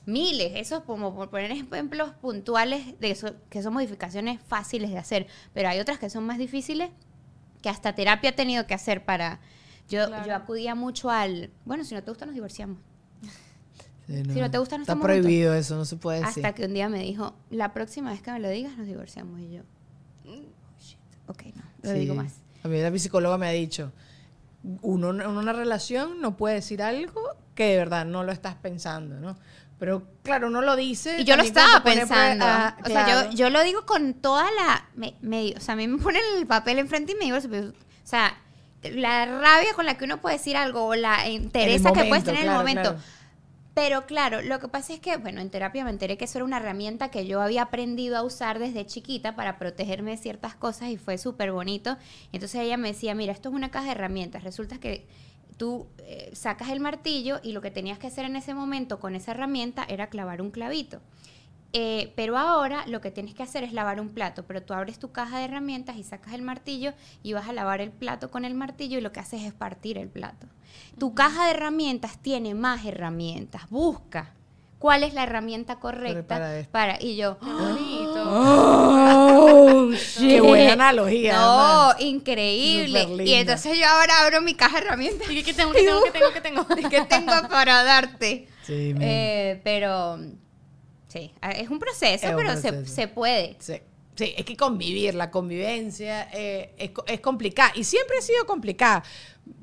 [0.07, 4.99] miles, eso es como por poner ejemplos puntuales de eso, que son modificaciones fáciles de
[4.99, 6.91] hacer, pero hay otras que son más difíciles
[7.63, 9.41] que hasta terapia he tenido que hacer para...
[9.89, 10.27] Yo, Claro.
[10.27, 12.79] yo acudía mucho al, bueno, si no te gusta nos divorciamos.
[14.13, 15.23] Sí, Si no te gusta, no Está estamos juntos.
[15.23, 16.45] prohibido eso, no se puede decir.
[16.47, 19.41] Hasta que un día me dijo, la próxima vez que me lo digas, nos divorciamos.
[19.41, 19.63] Y yo,
[20.25, 20.45] "Mm,
[20.81, 21.99] shit, ok, no, no Sí.
[21.99, 22.33] digo más.
[22.65, 23.93] A mí la psicóloga me ha dicho,
[24.83, 27.21] uno en una relación no puede decir algo
[27.55, 29.37] que de verdad no lo estás pensando, ¿no?
[29.79, 31.21] Pero claro, uno lo dice.
[31.21, 32.45] Y yo lo estaba pensando.
[32.47, 33.31] ah, o sea, claro.
[33.33, 34.87] yo, yo lo digo con toda la...
[34.95, 37.37] Me, me- o sea, a mí me ponen el papel enfrente y me digo...
[37.39, 37.73] O
[38.07, 38.37] sea,
[38.85, 42.43] la rabia con la que uno puede decir algo o la entereza que puedes tener
[42.45, 42.83] en el momento.
[42.91, 42.99] claro.
[43.75, 46.45] Pero claro, lo que pasa es que, bueno, en terapia me enteré que eso era
[46.45, 50.91] una herramienta que yo había aprendido a usar desde chiquita para protegerme de ciertas cosas
[50.91, 51.97] y fue súper bonito.
[52.33, 54.45] Entonces ella me decía, mira, esto es una caja de herramientas.
[54.45, 55.07] Resulta que
[55.57, 59.15] tú eh, sacas el martillo y lo que tenías que hacer en ese momento con
[59.15, 61.01] esa herramienta era clavar un clavito.
[61.75, 64.99] Eh, pero ahora lo que tienes que hacer es lavar un plato, pero tú abres
[64.99, 66.93] tu caja de herramientas y sacas el martillo
[67.23, 69.97] y vas a lavar el plato con el martillo y lo que haces es partir
[69.97, 70.47] el plato.
[70.99, 73.63] Tu caja de herramientas tiene más herramientas.
[73.71, 74.35] Busca
[74.83, 76.73] cuál es la herramienta correcta para esto.
[76.73, 78.25] para y yo Bonito.
[78.27, 81.35] Oh, Qué buena analogía.
[81.37, 85.85] no increíble y entonces yo ahora abro mi caja de herramientas ¿Y qué tengo, qué
[85.85, 86.91] tengo, qué tengo, qué tengo?
[86.91, 88.49] ¿Qué tengo para darte?
[88.65, 88.95] Sí.
[89.01, 90.19] Eh, pero
[91.13, 92.95] sí, es un proceso, Es pero se, proceso.
[92.95, 93.57] se puede.
[93.59, 93.75] Sí.
[94.15, 99.03] Sí, es que convivir, la convivencia eh, es, es complicada y siempre ha sido complicada.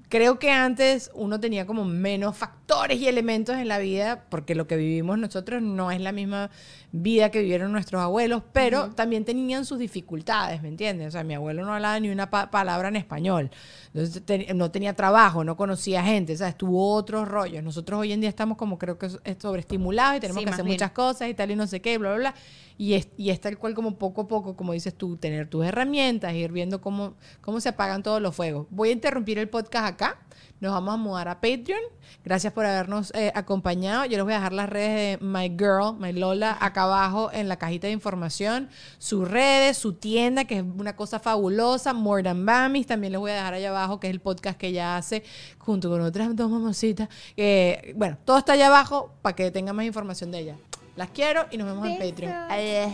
[0.10, 4.66] Creo que antes uno tenía como menos factores y elementos en la vida, porque lo
[4.66, 6.50] que vivimos nosotros no es la misma
[6.92, 11.10] vida que vivieron nuestros abuelos, pero también tenían sus dificultades, ¿me entiendes?
[11.10, 13.52] O sea, mi abuelo no hablaba ni una pa- palabra en español,
[13.94, 16.58] entonces te- no tenía trabajo, no conocía gente, ¿sabes?
[16.58, 17.62] Tuvo otros rollos.
[17.64, 20.52] Nosotros hoy en día estamos como creo que es- es sobreestimulados y tenemos Sí, que
[20.52, 20.74] hacer bien.
[20.76, 22.36] muchas cosas y tal y no sé qué, bla, bla, bla.
[22.80, 25.66] Y es, y es tal cual como poco a poco, como dices tú, tener tus
[25.66, 28.68] herramientas, ir viendo cómo, cómo se apagan todos los fuegos.
[28.70, 30.20] Voy a interrumpir el podcast acá.
[30.62, 31.82] Nos vamos a mudar a Patreon.
[32.24, 34.06] Gracias por habernos eh, acompañado.
[34.06, 37.50] Yo les voy a dejar las redes de My Girl, My Lola, acá abajo en
[37.50, 38.70] la cajita de información.
[38.98, 41.92] Sus redes, su tienda, que es una cosa fabulosa.
[41.92, 44.68] More Than Mamis, también les voy a dejar allá abajo, que es el podcast que
[44.68, 45.24] ella hace
[45.58, 47.10] junto con otras dos mamasitas.
[47.36, 50.56] Eh, bueno, todo está allá abajo para que tengan más información de ella.
[51.00, 52.34] Las quiero y nos vemos en Patreon.
[52.52, 52.92] Adiós.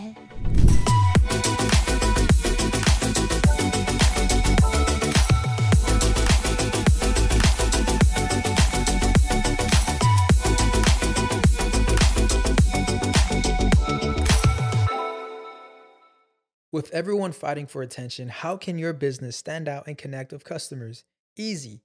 [16.71, 21.05] With everyone fighting for attention, how can your business stand out and connect with customers?
[21.35, 21.84] Easy.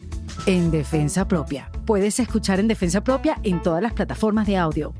[0.45, 1.69] En Defensa Propia.
[1.85, 4.93] Puedes escuchar En Defensa Propia en todas las plataformas de audio.